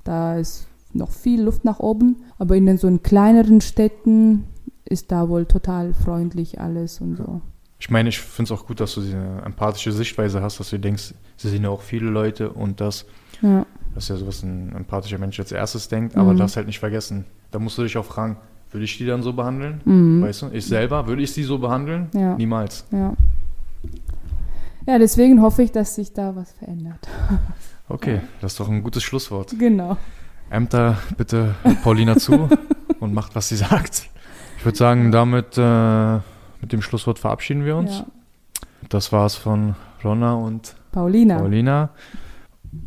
[0.05, 2.23] da ist noch viel Luft nach oben.
[2.39, 4.45] Aber in den so in kleineren Städten
[4.85, 7.41] ist da wohl total freundlich alles und so.
[7.81, 10.79] Ich meine, ich finde es auch gut, dass du diese empathische Sichtweise hast, dass du
[10.79, 13.07] denkst, sie sehen ja auch viele Leute und das,
[13.41, 16.37] Ja, das ist ja so, was ein empathischer Mensch als erstes denkt, aber Mhm.
[16.37, 17.25] darfst halt nicht vergessen.
[17.51, 18.37] Da musst du dich auch fragen,
[18.73, 19.81] würde ich die dann so behandeln?
[19.85, 20.23] mhm.
[20.23, 22.09] Weißt du, ich selber, würde ich sie so behandeln?
[22.14, 22.35] Ja.
[22.37, 22.85] Niemals.
[22.91, 23.14] ja.
[24.87, 27.09] Ja, deswegen hoffe ich, dass sich da was verändert.
[27.89, 29.55] Okay, das ist doch ein gutes Schlusswort.
[29.59, 29.99] Genau.
[30.49, 32.49] Ämter, bitte Paulina zu
[33.01, 34.09] und macht, was sie sagt.
[34.57, 36.14] Ich würde sagen, damit äh,
[36.62, 37.99] mit dem Schlusswort verabschieden wir uns.
[37.99, 38.07] Ja.
[38.89, 41.39] Das war's von Ronna und Paulina.
[41.39, 41.91] Paulina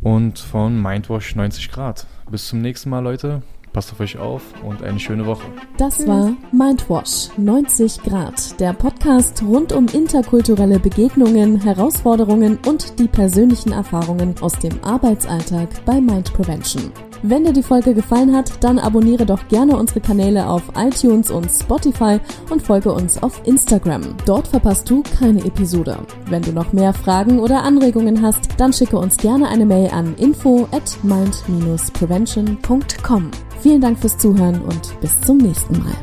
[0.00, 2.06] und von Mindwash 90 Grad.
[2.28, 3.42] Bis zum nächsten Mal, Leute.
[3.76, 5.44] Passt auf euch auf und eine schöne Woche.
[5.76, 13.72] Das war Mindwash 90 Grad, der Podcast rund um interkulturelle Begegnungen, Herausforderungen und die persönlichen
[13.72, 16.90] Erfahrungen aus dem Arbeitsalltag bei Mind Prevention.
[17.22, 21.50] Wenn dir die Folge gefallen hat, dann abonniere doch gerne unsere Kanäle auf iTunes und
[21.50, 22.18] Spotify
[22.50, 24.02] und folge uns auf Instagram.
[24.24, 25.98] Dort verpasst du keine Episode.
[26.28, 30.14] Wenn du noch mehr Fragen oder Anregungen hast, dann schicke uns gerne eine Mail an
[30.16, 33.30] info at mind-prevention.com.
[33.60, 35.96] Vielen Dank fürs Zuhören und bis zum nächsten Mal.